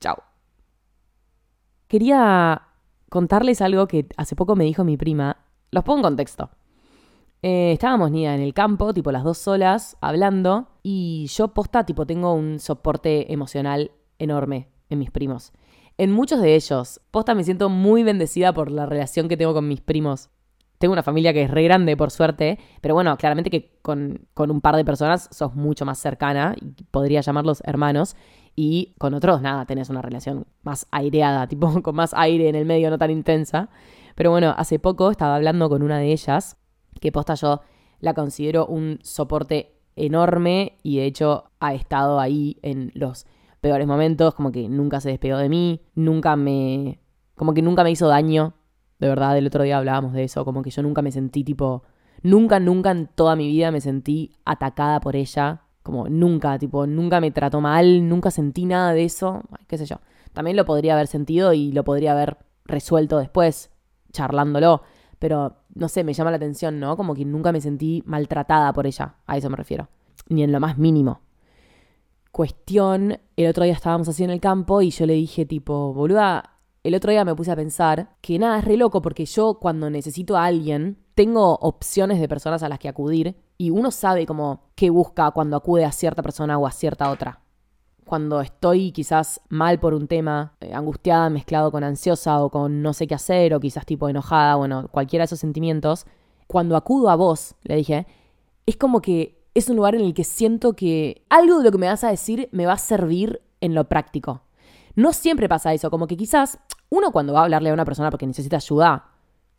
Chao 0.01 0.32
quería 1.93 2.63
contarles 3.11 3.61
algo 3.61 3.87
que 3.87 4.07
hace 4.17 4.35
poco 4.35 4.57
me 4.57 4.65
dijo 4.65 4.83
mi 4.83 4.97
prima. 4.97 5.37
Los 5.71 5.85
pongo 5.85 5.99
en 5.99 6.05
contexto. 6.05 6.49
Eh, 7.43 7.73
estábamos, 7.73 8.11
Nida, 8.11 8.35
en 8.35 8.41
el 8.41 8.55
campo, 8.55 8.95
tipo 8.95 9.13
las 9.13 9.25
dos 9.25 9.37
solas, 9.37 9.99
hablando, 10.01 10.69
y 10.83 11.27
yo 11.27 11.49
posta, 11.49 11.85
tipo, 11.85 12.07
tengo 12.07 12.33
un 12.33 12.61
soporte 12.61 13.31
emocional 13.31 13.91
enorme 14.19 14.69
en 14.89 15.01
mis 15.01 15.11
primos. 15.11 15.53
En 15.99 16.11
muchos 16.13 16.41
de 16.41 16.55
ellos, 16.55 17.03
posta 17.11 17.35
me 17.35 17.45
siento 17.45 17.69
muy 17.69 18.05
bendecida 18.05 18.55
por 18.55 18.71
la 18.71 18.87
relación 18.87 19.29
que 19.29 19.37
tengo 19.37 19.53
con 19.53 19.69
mis 19.69 19.83
primos. 19.83 20.31
Tengo 20.83 20.95
una 20.95 21.05
familia 21.05 21.33
que 21.33 21.45
es 21.45 21.51
re 21.53 21.63
grande, 21.63 21.97
por 21.97 22.11
suerte, 22.11 22.59
pero 22.81 22.95
bueno, 22.95 23.17
claramente 23.17 23.51
que 23.51 23.79
con, 23.83 24.27
con 24.35 24.51
un 24.51 24.61
par 24.61 24.75
de 24.75 24.85
personas 24.85 25.29
sos 25.31 25.55
mucho 25.55 25.85
más 25.85 26.01
cercana, 26.01 26.57
y 26.61 26.83
podría 26.91 27.21
llamarlos 27.21 27.63
hermanos, 27.65 28.17
y 28.57 28.97
con 28.99 29.15
otros, 29.15 29.41
nada, 29.43 29.65
tenés 29.65 29.91
una 29.91 30.03
relación 30.03 30.45
más 30.65 30.89
aireada, 30.91 31.47
tipo 31.49 31.81
con 31.83 31.95
más 31.95 32.13
aire 32.15 32.49
en 32.49 32.57
el 32.57 32.65
medio, 32.65 32.91
no 32.91 32.99
tan 32.99 33.13
intensa. 33.13 33.69
Pero 34.17 34.33
bueno, 34.33 34.57
hace 34.59 34.81
poco 34.81 35.13
estaba 35.13 35.37
hablando 35.37 35.69
con 35.69 35.85
una 35.85 35.99
de 35.99 36.11
ellas, 36.11 36.57
que 37.01 37.13
posta 37.13 37.35
yo 37.35 37.61
la 38.01 38.15
considero 38.15 38.67
un 38.67 38.99
soporte 39.05 39.77
enorme 39.95 40.79
y 40.83 40.97
de 40.97 41.05
hecho 41.05 41.45
ha 41.61 41.75
estado 41.75 42.19
ahí 42.19 42.59
en 42.63 42.91
los 42.97 43.27
peores 43.61 43.87
momentos, 43.87 44.35
como 44.35 44.51
que 44.51 44.69
nunca 44.69 45.01
se 45.01 45.11
despegó 45.11 45.39
de 45.39 45.49
mí, 45.49 45.81
nunca 45.95 46.35
me... 46.35 46.99
como 47.37 47.55
que 47.55 47.63
nunca 47.63 47.85
me 47.85 47.93
hizo 47.93 48.09
daño, 48.09 48.55
de 49.03 49.09
verdad, 49.09 49.37
el 49.37 49.47
otro 49.47 49.65
día 49.65 49.79
hablábamos 49.79 50.13
de 50.13 50.25
eso, 50.25 50.45
como 50.45 50.63
que 50.63 50.71
yo 50.71 50.83
nunca 50.83 51.03
me 51.03 51.11
sentí 51.11 51.45
tipo... 51.45 51.83
Nunca, 52.23 52.61
nunca 52.61 52.93
en 52.93 53.09
toda 53.09 53.35
mi 53.35 53.49
vida 53.49 53.73
me 53.73 53.81
sentí 53.81 54.31
atacada 54.45 55.01
por 55.01 55.17
ella 55.17 55.63
como 55.83 56.09
nunca, 56.09 56.59
tipo, 56.59 56.87
nunca 56.87 57.21
me 57.21 57.31
trató 57.31 57.61
mal, 57.61 58.09
nunca 58.09 58.31
sentí 58.31 58.65
nada 58.65 58.93
de 58.93 59.05
eso, 59.05 59.43
qué 59.67 59.77
sé 59.77 59.87
yo. 59.87 59.97
También 60.33 60.57
lo 60.57 60.65
podría 60.65 60.95
haber 60.95 61.09
sentido 61.09 61.53
y 61.53 61.73
lo 61.73 61.85
podría 61.85 62.13
haber 62.13 62.39
resuelto 62.65 63.19
después, 63.19 63.71
charlándolo. 64.13 64.83
Pero, 65.19 65.57
no 65.75 65.89
sé, 65.89 66.05
me 66.05 66.15
llama 66.15 66.31
la 66.31 66.37
atención, 66.37 66.79
¿no? 66.79 66.97
Como 66.97 67.15
que 67.15 67.25
nunca 67.25 67.53
me 67.53 67.61
sentí 67.61 68.03
maltratada 68.07 68.73
por 68.73 68.87
ella, 68.87 69.17
a 69.27 69.37
eso 69.37 69.51
me 69.51 69.57
refiero. 69.57 69.89
Ni 70.29 70.45
en 70.45 70.53
lo 70.53 70.61
más 70.61 70.79
mínimo. 70.79 71.21
Cuestión, 72.31 73.19
el 73.37 73.51
otro 73.51 73.65
día 73.65 73.75
estábamos 73.75 74.09
así 74.09 74.25
en 74.25 74.31
el 74.31 74.41
campo 74.41 74.81
y 74.83 74.91
yo 74.91 75.05
le 75.05 75.15
dije 75.15 75.45
tipo, 75.45 75.93
boluda, 75.93 76.52
el 76.83 76.95
otro 76.95 77.13
día 77.13 77.25
me 77.25 77.35
puse 77.35 77.53
a 77.53 77.57
pensar 77.57 78.17
que 78.21 78.39
nada, 78.39 78.59
es 78.59 78.65
re 78.65 78.77
loco 78.77 79.03
porque 79.03 79.25
yo 79.25 79.55
cuando 79.55 79.89
necesito 79.89 80.37
a 80.37 80.45
alguien, 80.47 80.99
tengo 81.15 81.55
opciones 81.57 82.21
de 82.21 82.29
personas 82.29 82.63
a 82.63 82.69
las 82.69 82.79
que 82.79 82.89
acudir 82.89 83.37
y 83.57 83.71
uno 83.71 83.91
sabe 83.91 84.27
como 84.27 84.65
qué 84.75 84.91
busca 84.91 85.31
cuando 85.31 85.57
acude 85.57 85.85
a 85.85 85.93
cierta 85.93 86.23
persona 86.23 86.59
o 86.59 86.67
a 86.67 86.73
cierta 86.73 87.11
otra. 87.11 87.41
Cuando 88.05 88.41
estoy 88.41 88.91
quizás 88.91 89.41
mal 89.49 89.79
por 89.79 89.95
un 89.95 90.09
tema, 90.09 90.55
eh, 90.61 90.75
angustiada, 90.75 91.31
mezclado 91.31 91.71
con 91.71 91.85
ansiosa 91.85 92.43
o 92.43 92.51
con 92.51 92.83
no 92.83 92.93
sé 92.93 93.07
qué 93.07 93.15
hacer 93.15 93.55
o 93.55 93.61
quizás 93.61 93.87
tipo 93.87 94.09
enojada, 94.09 94.57
bueno, 94.57 94.89
cualquiera 94.89 95.23
de 95.23 95.27
esos 95.27 95.39
sentimientos, 95.39 96.05
cuando 96.49 96.77
acudo 96.77 97.11
a 97.11 97.17
vos, 97.17 97.55
le 97.63 97.77
dije, 97.77 98.07
es 98.67 98.77
como 98.77 99.01
que 99.01 99.41
es 99.55 99.69
un 99.69 99.77
lugar 99.77 99.95
en 99.95 100.01
el 100.01 100.15
que 100.15 100.25
siento 100.25 100.75
que 100.75 101.25
algo 101.29 101.59
de 101.59 101.65
lo 101.65 101.71
que 101.71 101.79
me 101.79 101.87
vas 101.87 102.03
a 102.03 102.11
decir 102.11 102.49
me 102.51 102.67
va 102.67 102.73
a 102.73 102.79
servir 102.79 103.41
en 103.61 103.75
lo 103.75 103.89
práctico. 103.89 104.43
No 104.95 105.13
siempre 105.13 105.49
pasa 105.49 105.73
eso, 105.73 105.91
como 105.91 106.07
que 106.07 106.17
quizás 106.17 106.59
uno 106.91 107.11
cuando 107.13 107.33
va 107.33 107.41
a 107.41 107.45
hablarle 107.45 107.71
a 107.71 107.75
una 107.75 107.85
persona 107.85 108.11
porque 108.11 108.27
necesita 108.27 108.57
ayuda, 108.57 109.07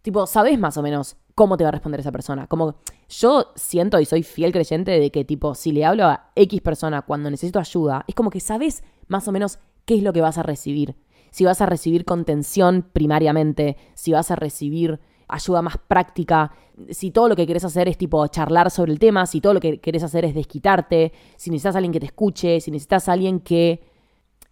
tipo, 0.02 0.28
sabes 0.28 0.60
más 0.60 0.78
o 0.78 0.84
menos 0.84 1.18
cómo 1.36 1.58
te 1.58 1.64
va 1.64 1.70
a 1.70 1.72
responder 1.72 2.00
esa 2.00 2.12
persona. 2.12 2.48
Como 2.48 2.76
yo 3.10 3.52
siento 3.56 4.00
y 4.00 4.06
soy 4.06 4.24
fiel 4.24 4.52
creyente 4.52 4.92
de 4.92 5.12
que 5.12 5.26
tipo, 5.26 5.56
si 5.56 5.72
le 5.72 5.86
hablo 5.86 6.06
a 6.06 6.32
X 6.36 6.62
persona 6.62 7.02
cuando 7.02 7.32
necesito 7.32 7.60
ayuda, 7.60 8.06
es 8.08 8.16
como 8.16 8.30
que 8.30 8.40
sabes 8.40 8.84
más 9.08 9.28
o 9.28 9.32
menos 9.32 9.60
qué 9.86 9.96
es 9.96 10.04
lo 10.04 10.14
que 10.14 10.22
vas 10.22 10.38
a 10.38 10.44
recibir. 10.44 10.96
Si 11.32 11.46
vas 11.46 11.62
a 11.62 11.66
recibir 11.66 12.06
contención 12.06 12.88
primariamente, 12.94 13.78
si 13.96 14.12
vas 14.12 14.30
a 14.30 14.36
recibir 14.36 15.00
ayuda 15.28 15.64
más 15.64 15.78
práctica, 15.78 16.52
si 16.90 17.10
todo 17.10 17.28
lo 17.28 17.36
que 17.36 17.48
querés 17.48 17.66
hacer 17.66 17.88
es 17.88 17.98
tipo 17.98 18.26
charlar 18.28 18.70
sobre 18.70 18.92
el 18.92 19.00
tema, 19.00 19.26
si 19.26 19.42
todo 19.42 19.56
lo 19.56 19.60
que 19.60 19.80
querés 19.80 20.04
hacer 20.04 20.26
es 20.26 20.36
desquitarte, 20.36 21.12
si 21.38 21.50
necesitas 21.50 21.76
a 21.76 21.78
alguien 21.80 21.92
que 21.92 22.00
te 22.00 22.06
escuche, 22.06 22.60
si 22.62 22.70
necesitas 22.70 23.10
a 23.10 23.14
alguien 23.14 23.40
que 23.40 23.82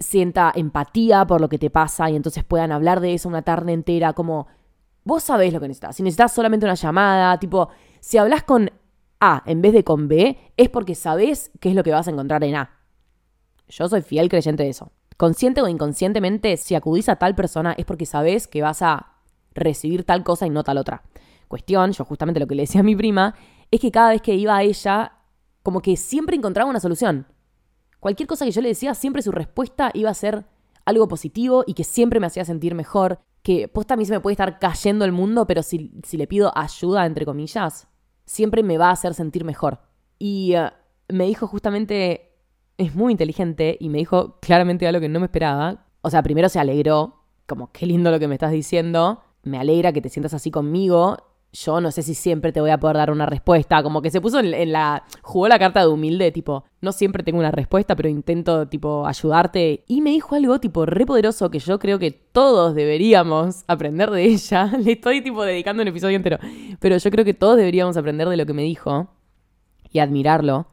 sienta 0.02 0.52
empatía 0.56 1.26
por 1.26 1.40
lo 1.40 1.50
que 1.50 1.58
te 1.58 1.70
pasa 1.70 2.10
y 2.10 2.16
entonces 2.16 2.44
puedan 2.44 2.72
hablar 2.72 3.00
de 3.00 3.14
eso 3.14 3.30
una 3.30 3.42
tarde 3.42 3.74
entera, 3.74 4.14
como 4.14 4.48
Vos 5.04 5.24
sabés 5.24 5.52
lo 5.52 5.60
que 5.60 5.68
necesitas. 5.68 5.96
Si 5.96 6.04
necesitas 6.04 6.32
solamente 6.34 6.66
una 6.66 6.76
llamada, 6.76 7.40
tipo, 7.40 7.70
si 8.00 8.18
hablas 8.18 8.44
con 8.44 8.72
A 9.20 9.44
en 9.46 9.62
vez 9.62 9.74
de 9.74 9.84
con 9.84 10.08
B, 10.08 10.38
es 10.58 10.70
porque 10.70 10.96
sabés 10.96 11.52
qué 11.60 11.70
es 11.70 11.76
lo 11.76 11.84
que 11.84 11.92
vas 11.92 12.08
a 12.08 12.12
encontrar 12.12 12.44
en 12.44 12.56
A. 12.56 12.80
Yo 13.68 13.88
soy 13.90 14.02
fiel 14.02 14.30
creyente 14.30 14.64
de 14.64 14.70
eso. 14.70 14.92
Consciente 15.18 15.62
o 15.62 15.68
inconscientemente, 15.68 16.58
si 16.58 16.76
acudís 16.76 17.10
a 17.10 17.16
tal 17.16 17.36
persona 17.36 17.74
es 17.78 17.86
porque 17.86 18.06
sabés 18.06 18.48
que 18.48 18.62
vas 18.62 18.82
a 18.82 19.14
recibir 19.54 20.04
tal 20.04 20.24
cosa 20.24 20.46
y 20.46 20.50
no 20.50 20.64
tal 20.64 20.78
otra. 20.78 21.04
Cuestión, 21.48 21.92
yo 21.92 22.06
justamente 22.06 22.40
lo 22.40 22.48
que 22.48 22.56
le 22.56 22.64
decía 22.64 22.82
a 22.82 22.84
mi 22.84 22.96
prima, 22.96 23.36
es 23.72 23.80
que 23.80 23.92
cada 23.92 24.12
vez 24.12 24.22
que 24.22 24.36
iba 24.36 24.56
a 24.56 24.64
ella, 24.64 25.14
como 25.64 25.82
que 25.82 25.98
siempre 25.98 26.36
encontraba 26.36 26.70
una 26.70 26.80
solución. 26.80 27.28
Cualquier 28.02 28.28
cosa 28.28 28.46
que 28.46 28.52
yo 28.52 28.62
le 28.62 28.70
decía, 28.70 28.96
siempre 28.96 29.22
su 29.22 29.32
respuesta 29.32 29.92
iba 29.94 30.10
a 30.10 30.16
ser 30.16 30.46
algo 30.86 31.08
positivo 31.08 31.64
y 31.68 31.76
que 31.76 31.84
siempre 31.84 32.20
me 32.20 32.26
hacía 32.26 32.44
sentir 32.44 32.74
mejor 32.74 33.20
que 33.44 33.68
posta 33.68 33.94
a 33.94 33.98
mí 33.98 34.06
se 34.06 34.14
me 34.14 34.20
puede 34.20 34.34
estar 34.34 34.58
cayendo 34.58 35.06
el 35.06 35.12
mundo, 35.12 35.46
pero 35.46 35.62
si, 35.62 35.92
si 36.04 36.18
le 36.18 36.26
pido 36.26 36.52
ayuda, 36.56 37.06
entre 37.06 37.26
comillas, 37.26 37.88
siempre 38.26 38.64
me 38.64 38.80
va 38.80 38.88
a 38.88 38.94
hacer 38.94 39.14
sentir 39.14 39.46
mejor. 39.46 39.80
Y 40.18 40.54
eh, 40.56 40.72
me 41.10 41.28
dijo 41.28 41.46
justamente, 41.46 42.34
es 42.78 42.96
muy 42.96 43.12
inteligente, 43.12 43.78
y 43.80 43.90
me 43.90 44.00
dijo 44.00 44.40
claramente 44.42 44.88
algo 44.88 45.00
que 45.00 45.10
no 45.10 45.20
me 45.20 45.28
esperaba. 45.28 45.86
O 46.02 46.10
sea, 46.10 46.24
primero 46.24 46.50
se 46.50 46.60
alegró, 46.60 47.24
como 47.46 47.72
qué 47.72 47.86
lindo 47.86 48.10
lo 48.10 48.20
que 48.20 48.28
me 48.28 48.36
estás 48.36 48.52
diciendo, 48.52 49.22
me 49.44 49.60
alegra 49.60 49.94
que 49.94 50.02
te 50.02 50.10
sientas 50.10 50.34
así 50.34 50.50
conmigo, 50.50 51.18
yo 51.54 51.82
no 51.82 51.92
sé 51.92 52.02
si 52.02 52.14
siempre 52.14 52.54
te 52.54 52.62
voy 52.62 52.70
a 52.70 52.80
poder 52.80 52.98
dar 52.98 53.12
una 53.12 53.26
respuesta. 53.26 53.84
Como 53.84 54.02
que 54.02 54.10
se 54.10 54.22
puso 54.22 54.40
en, 54.40 54.72
la. 54.72 55.04
jugó 55.22 55.48
la 55.48 55.60
carta 55.60 55.82
de 55.82 55.88
humilde, 55.88 56.32
tipo, 56.32 56.64
no 56.80 56.92
siempre 56.92 57.24
tengo 57.24 57.40
una 57.40 57.52
respuesta, 57.52 57.96
pero 57.96 58.08
intento, 58.08 58.68
tipo, 58.68 59.06
ayudarte. 59.06 59.84
Y 59.88 60.02
me 60.02 60.12
dijo 60.12 60.36
algo, 60.36 60.60
tipo, 60.60 60.86
re 60.86 61.06
poderoso 61.06 61.52
que 61.52 61.60
yo 61.60 61.78
creo 61.80 62.00
que 62.00 62.12
todos 62.12 62.74
deberíamos 62.74 63.64
aprender 63.68 64.10
de 64.12 64.26
ella. 64.26 64.66
Le 64.80 64.94
estoy, 64.94 65.22
tipo, 65.22 65.44
dedicando 65.44 65.82
un 65.82 65.90
episodio 65.90 66.16
entero. 66.16 66.38
Pero 66.80 66.98
yo 66.98 67.12
creo 67.12 67.26
que 67.26 67.34
todos 67.34 67.58
deberíamos 67.58 67.98
aprender 67.98 68.30
de 68.30 68.38
lo 68.38 68.46
que 68.46 68.54
me 68.54 68.64
dijo 68.64 69.10
y 69.92 70.00
admirarlo. 70.00 70.68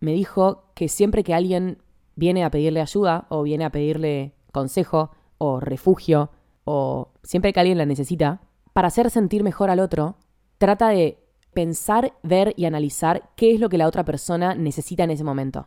Me 0.00 0.12
dijo 0.12 0.64
que 0.74 0.88
siempre 0.88 1.22
que 1.22 1.34
alguien 1.34 1.78
viene 2.16 2.44
a 2.44 2.50
pedirle 2.50 2.80
ayuda 2.80 3.26
o 3.28 3.44
viene 3.44 3.64
a 3.64 3.70
pedirle 3.70 4.34
consejo 4.50 5.12
o 5.38 5.60
refugio 5.60 6.30
o 6.64 7.12
siempre 7.22 7.52
que 7.52 7.60
alguien 7.60 7.78
la 7.78 7.86
necesita, 7.86 8.40
para 8.78 8.86
hacer 8.86 9.10
sentir 9.10 9.42
mejor 9.42 9.70
al 9.70 9.80
otro, 9.80 10.18
trata 10.56 10.90
de 10.90 11.18
pensar, 11.52 12.14
ver 12.22 12.54
y 12.56 12.64
analizar 12.64 13.30
qué 13.34 13.52
es 13.52 13.58
lo 13.58 13.68
que 13.68 13.76
la 13.76 13.88
otra 13.88 14.04
persona 14.04 14.54
necesita 14.54 15.02
en 15.02 15.10
ese 15.10 15.24
momento. 15.24 15.66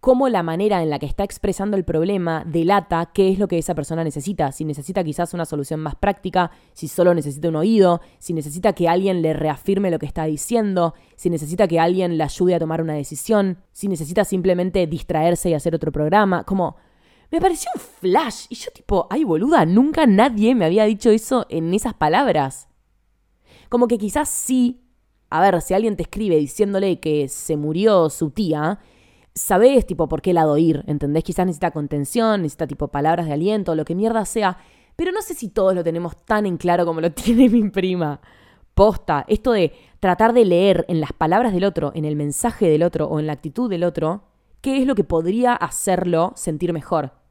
Cómo 0.00 0.28
la 0.28 0.42
manera 0.42 0.82
en 0.82 0.90
la 0.90 0.98
que 0.98 1.06
está 1.06 1.24
expresando 1.24 1.78
el 1.78 1.84
problema 1.86 2.44
delata 2.44 3.10
qué 3.14 3.30
es 3.30 3.38
lo 3.38 3.48
que 3.48 3.56
esa 3.56 3.74
persona 3.74 4.04
necesita. 4.04 4.52
Si 4.52 4.66
necesita 4.66 5.02
quizás 5.02 5.32
una 5.32 5.46
solución 5.46 5.80
más 5.80 5.94
práctica, 5.94 6.50
si 6.74 6.88
solo 6.88 7.14
necesita 7.14 7.48
un 7.48 7.56
oído, 7.56 8.02
si 8.18 8.34
necesita 8.34 8.74
que 8.74 8.86
alguien 8.86 9.22
le 9.22 9.32
reafirme 9.32 9.90
lo 9.90 9.98
que 9.98 10.04
está 10.04 10.26
diciendo, 10.26 10.92
si 11.16 11.30
necesita 11.30 11.66
que 11.66 11.80
alguien 11.80 12.18
le 12.18 12.24
ayude 12.24 12.54
a 12.54 12.58
tomar 12.58 12.82
una 12.82 12.92
decisión, 12.92 13.56
si 13.72 13.88
necesita 13.88 14.26
simplemente 14.26 14.86
distraerse 14.86 15.48
y 15.48 15.54
hacer 15.54 15.74
otro 15.74 15.90
programa. 15.90 16.44
Como 16.44 16.76
me 17.34 17.40
pareció 17.40 17.68
un 17.74 17.80
flash. 17.80 18.46
Y 18.48 18.54
yo 18.54 18.70
tipo, 18.70 19.08
ay 19.10 19.24
boluda, 19.24 19.66
nunca 19.66 20.06
nadie 20.06 20.54
me 20.54 20.64
había 20.64 20.84
dicho 20.84 21.10
eso 21.10 21.46
en 21.48 21.74
esas 21.74 21.92
palabras. 21.92 22.68
Como 23.68 23.88
que 23.88 23.98
quizás 23.98 24.28
sí, 24.28 24.84
a 25.30 25.40
ver, 25.40 25.60
si 25.60 25.74
alguien 25.74 25.96
te 25.96 26.04
escribe 26.04 26.36
diciéndole 26.36 27.00
que 27.00 27.26
se 27.26 27.56
murió 27.56 28.08
su 28.08 28.30
tía, 28.30 28.78
sabés 29.34 29.84
tipo 29.84 30.06
por 30.06 30.22
qué 30.22 30.32
lado 30.32 30.56
ir, 30.58 30.84
¿entendés? 30.86 31.24
Quizás 31.24 31.44
necesita 31.44 31.72
contención, 31.72 32.42
necesita 32.42 32.68
tipo 32.68 32.86
palabras 32.86 33.26
de 33.26 33.32
aliento, 33.32 33.74
lo 33.74 33.84
que 33.84 33.96
mierda 33.96 34.24
sea. 34.26 34.58
Pero 34.94 35.10
no 35.10 35.20
sé 35.20 35.34
si 35.34 35.48
todos 35.48 35.74
lo 35.74 35.82
tenemos 35.82 36.16
tan 36.24 36.46
en 36.46 36.56
claro 36.56 36.86
como 36.86 37.00
lo 37.00 37.10
tiene 37.12 37.48
mi 37.48 37.68
prima. 37.68 38.20
Posta, 38.74 39.24
esto 39.26 39.50
de 39.50 39.72
tratar 39.98 40.34
de 40.34 40.44
leer 40.44 40.84
en 40.86 41.00
las 41.00 41.12
palabras 41.12 41.52
del 41.52 41.64
otro, 41.64 41.90
en 41.96 42.04
el 42.04 42.14
mensaje 42.14 42.68
del 42.68 42.84
otro 42.84 43.06
o 43.06 43.18
en 43.18 43.26
la 43.26 43.32
actitud 43.32 43.68
del 43.68 43.82
otro, 43.82 44.22
qué 44.60 44.80
es 44.80 44.86
lo 44.86 44.94
que 44.94 45.02
podría 45.02 45.52
hacerlo 45.54 46.32
sentir 46.36 46.72
mejor. 46.72 47.23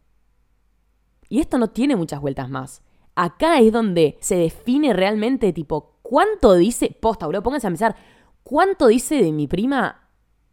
Y 1.33 1.39
esto 1.39 1.57
no 1.57 1.71
tiene 1.71 1.95
muchas 1.95 2.21
vueltas 2.21 2.47
más. 2.47 2.83
Acá 3.15 3.57
es 3.57 3.73
donde 3.73 4.19
se 4.21 4.35
define 4.35 4.93
realmente, 4.93 5.51
tipo, 5.51 5.95
¿cuánto 6.03 6.53
dice? 6.53 6.95
Posta, 7.01 7.25
bro, 7.25 7.41
pónganse 7.41 7.65
a 7.65 7.71
pensar, 7.71 7.95
¿cuánto 8.43 8.85
dice 8.85 9.15
de 9.15 9.31
mi 9.31 9.47
prima 9.47 10.09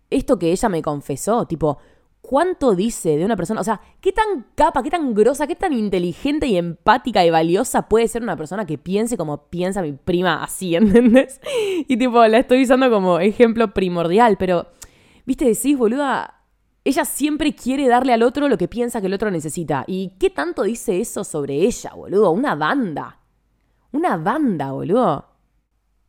esto 0.08 0.38
que 0.38 0.50
ella 0.50 0.70
me 0.70 0.80
confesó? 0.80 1.44
Tipo, 1.44 1.76
¿cuánto 2.22 2.74
dice 2.74 3.18
de 3.18 3.26
una 3.26 3.36
persona? 3.36 3.60
O 3.60 3.64
sea, 3.64 3.78
¿qué 4.00 4.10
tan 4.12 4.46
capa, 4.54 4.82
qué 4.82 4.88
tan 4.88 5.12
grosa, 5.12 5.46
qué 5.46 5.54
tan 5.54 5.74
inteligente 5.74 6.46
y 6.46 6.56
empática 6.56 7.26
y 7.26 7.28
valiosa 7.28 7.86
puede 7.86 8.08
ser 8.08 8.22
una 8.22 8.38
persona 8.38 8.64
que 8.64 8.78
piense 8.78 9.18
como 9.18 9.50
piensa 9.50 9.82
mi 9.82 9.92
prima 9.92 10.42
así, 10.42 10.74
¿entendés? 10.76 11.42
Y 11.88 11.98
tipo, 11.98 12.26
la 12.26 12.38
estoy 12.38 12.62
usando 12.62 12.90
como 12.90 13.18
ejemplo 13.18 13.74
primordial, 13.74 14.38
pero, 14.38 14.68
viste, 15.26 15.44
decís, 15.44 15.76
boluda, 15.76 16.39
ella 16.84 17.04
siempre 17.04 17.54
quiere 17.54 17.88
darle 17.88 18.12
al 18.12 18.22
otro 18.22 18.48
lo 18.48 18.56
que 18.56 18.68
piensa 18.68 19.00
que 19.00 19.06
el 19.06 19.14
otro 19.14 19.30
necesita. 19.30 19.84
¿Y 19.86 20.16
qué 20.18 20.30
tanto 20.30 20.62
dice 20.62 21.00
eso 21.00 21.24
sobre 21.24 21.54
ella, 21.62 21.92
boludo? 21.94 22.30
Una 22.30 22.54
banda. 22.54 23.20
Una 23.92 24.16
banda, 24.16 24.72
boludo. 24.72 25.26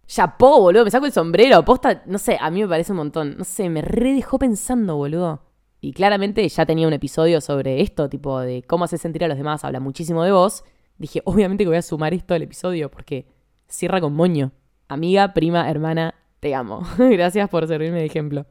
Chapó, 0.08 0.62
boludo. 0.62 0.86
Me 0.86 0.92
saco 0.92 1.06
el 1.06 1.12
sombrero. 1.12 1.64
Posta, 1.66 2.04
no 2.06 2.18
sé, 2.18 2.38
a 2.40 2.50
mí 2.50 2.62
me 2.62 2.68
parece 2.70 2.94
un 2.94 3.00
montón. 3.00 3.36
No 3.38 3.44
sé, 3.44 3.70
me 3.70 3.82
re 3.82 4.14
dejó 4.14 4.40
pensando, 4.40 4.96
boludo. 4.96 5.42
Y 5.82 5.94
claramente 5.94 6.48
ya 6.48 6.66
tenía 6.66 6.88
un 6.88 6.94
episodio 6.94 7.42
sobre 7.42 7.82
esto, 7.82 8.08
tipo 8.08 8.40
de 8.40 8.64
cómo 8.64 8.86
hace 8.86 8.98
sentir 8.98 9.26
a 9.26 9.28
los 9.28 9.38
demás. 9.38 9.66
Habla 9.66 9.80
muchísimo 9.80 10.24
de 10.24 10.32
vos. 10.32 10.64
Dije, 10.98 11.22
obviamente 11.26 11.64
que 11.64 11.70
voy 11.70 11.78
a 11.78 11.82
sumar 11.82 12.14
esto 12.14 12.34
al 12.34 12.44
episodio 12.44 12.90
porque 12.90 13.28
cierra 13.68 14.00
con 14.00 14.14
moño. 14.14 14.52
Amiga, 14.88 15.34
prima, 15.34 15.70
hermana, 15.70 16.14
te 16.40 16.56
amo. 16.56 16.84
Gracias 16.98 17.50
por 17.50 17.68
servirme 17.68 18.00
de 18.00 18.06
ejemplo. 18.06 18.46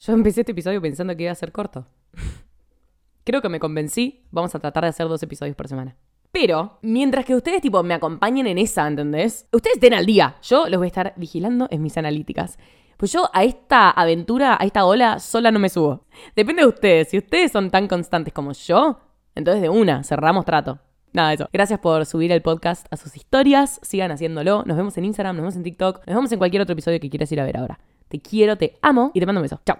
Yo 0.00 0.14
empecé 0.14 0.40
este 0.40 0.52
episodio 0.52 0.80
pensando 0.80 1.14
que 1.14 1.24
iba 1.24 1.32
a 1.32 1.34
ser 1.34 1.52
corto. 1.52 1.84
Creo 3.24 3.42
que 3.42 3.50
me 3.50 3.60
convencí. 3.60 4.24
Vamos 4.30 4.54
a 4.54 4.58
tratar 4.58 4.84
de 4.84 4.88
hacer 4.88 5.06
dos 5.06 5.22
episodios 5.22 5.54
por 5.54 5.68
semana. 5.68 5.94
Pero, 6.32 6.78
mientras 6.80 7.26
que 7.26 7.34
ustedes, 7.34 7.60
tipo, 7.60 7.82
me 7.82 7.92
acompañen 7.92 8.46
en 8.46 8.56
esa, 8.56 8.88
¿entendés? 8.88 9.46
Ustedes 9.52 9.76
estén 9.76 9.92
al 9.92 10.06
día. 10.06 10.36
Yo 10.40 10.70
los 10.70 10.78
voy 10.78 10.86
a 10.86 10.88
estar 10.88 11.12
vigilando 11.18 11.68
en 11.70 11.82
mis 11.82 11.98
analíticas. 11.98 12.58
Pues 12.96 13.12
yo 13.12 13.28
a 13.34 13.44
esta 13.44 13.90
aventura, 13.90 14.56
a 14.58 14.64
esta 14.64 14.86
ola, 14.86 15.18
sola 15.18 15.50
no 15.50 15.58
me 15.58 15.68
subo. 15.68 16.06
Depende 16.34 16.62
de 16.62 16.68
ustedes. 16.68 17.08
Si 17.10 17.18
ustedes 17.18 17.52
son 17.52 17.70
tan 17.70 17.86
constantes 17.86 18.32
como 18.32 18.52
yo, 18.52 19.00
entonces 19.34 19.60
de 19.60 19.68
una, 19.68 20.02
cerramos 20.02 20.46
trato. 20.46 20.78
Nada 21.12 21.34
eso. 21.34 21.46
Gracias 21.52 21.78
por 21.78 22.06
subir 22.06 22.32
el 22.32 22.40
podcast 22.40 22.86
a 22.90 22.96
sus 22.96 23.16
historias. 23.16 23.78
Sigan 23.82 24.12
haciéndolo. 24.12 24.62
Nos 24.64 24.78
vemos 24.78 24.96
en 24.96 25.04
Instagram, 25.04 25.36
nos 25.36 25.42
vemos 25.42 25.56
en 25.56 25.62
TikTok, 25.64 26.06
nos 26.06 26.16
vemos 26.16 26.32
en 26.32 26.38
cualquier 26.38 26.62
otro 26.62 26.72
episodio 26.72 26.98
que 27.00 27.10
quieras 27.10 27.30
ir 27.32 27.40
a 27.40 27.44
ver 27.44 27.58
ahora. 27.58 27.78
Te 28.10 28.20
quiero, 28.20 28.58
te 28.58 28.76
amo 28.82 29.12
y 29.14 29.20
te 29.20 29.26
mando 29.26 29.40
un 29.40 29.44
beso. 29.44 29.60
Chao. 29.64 29.78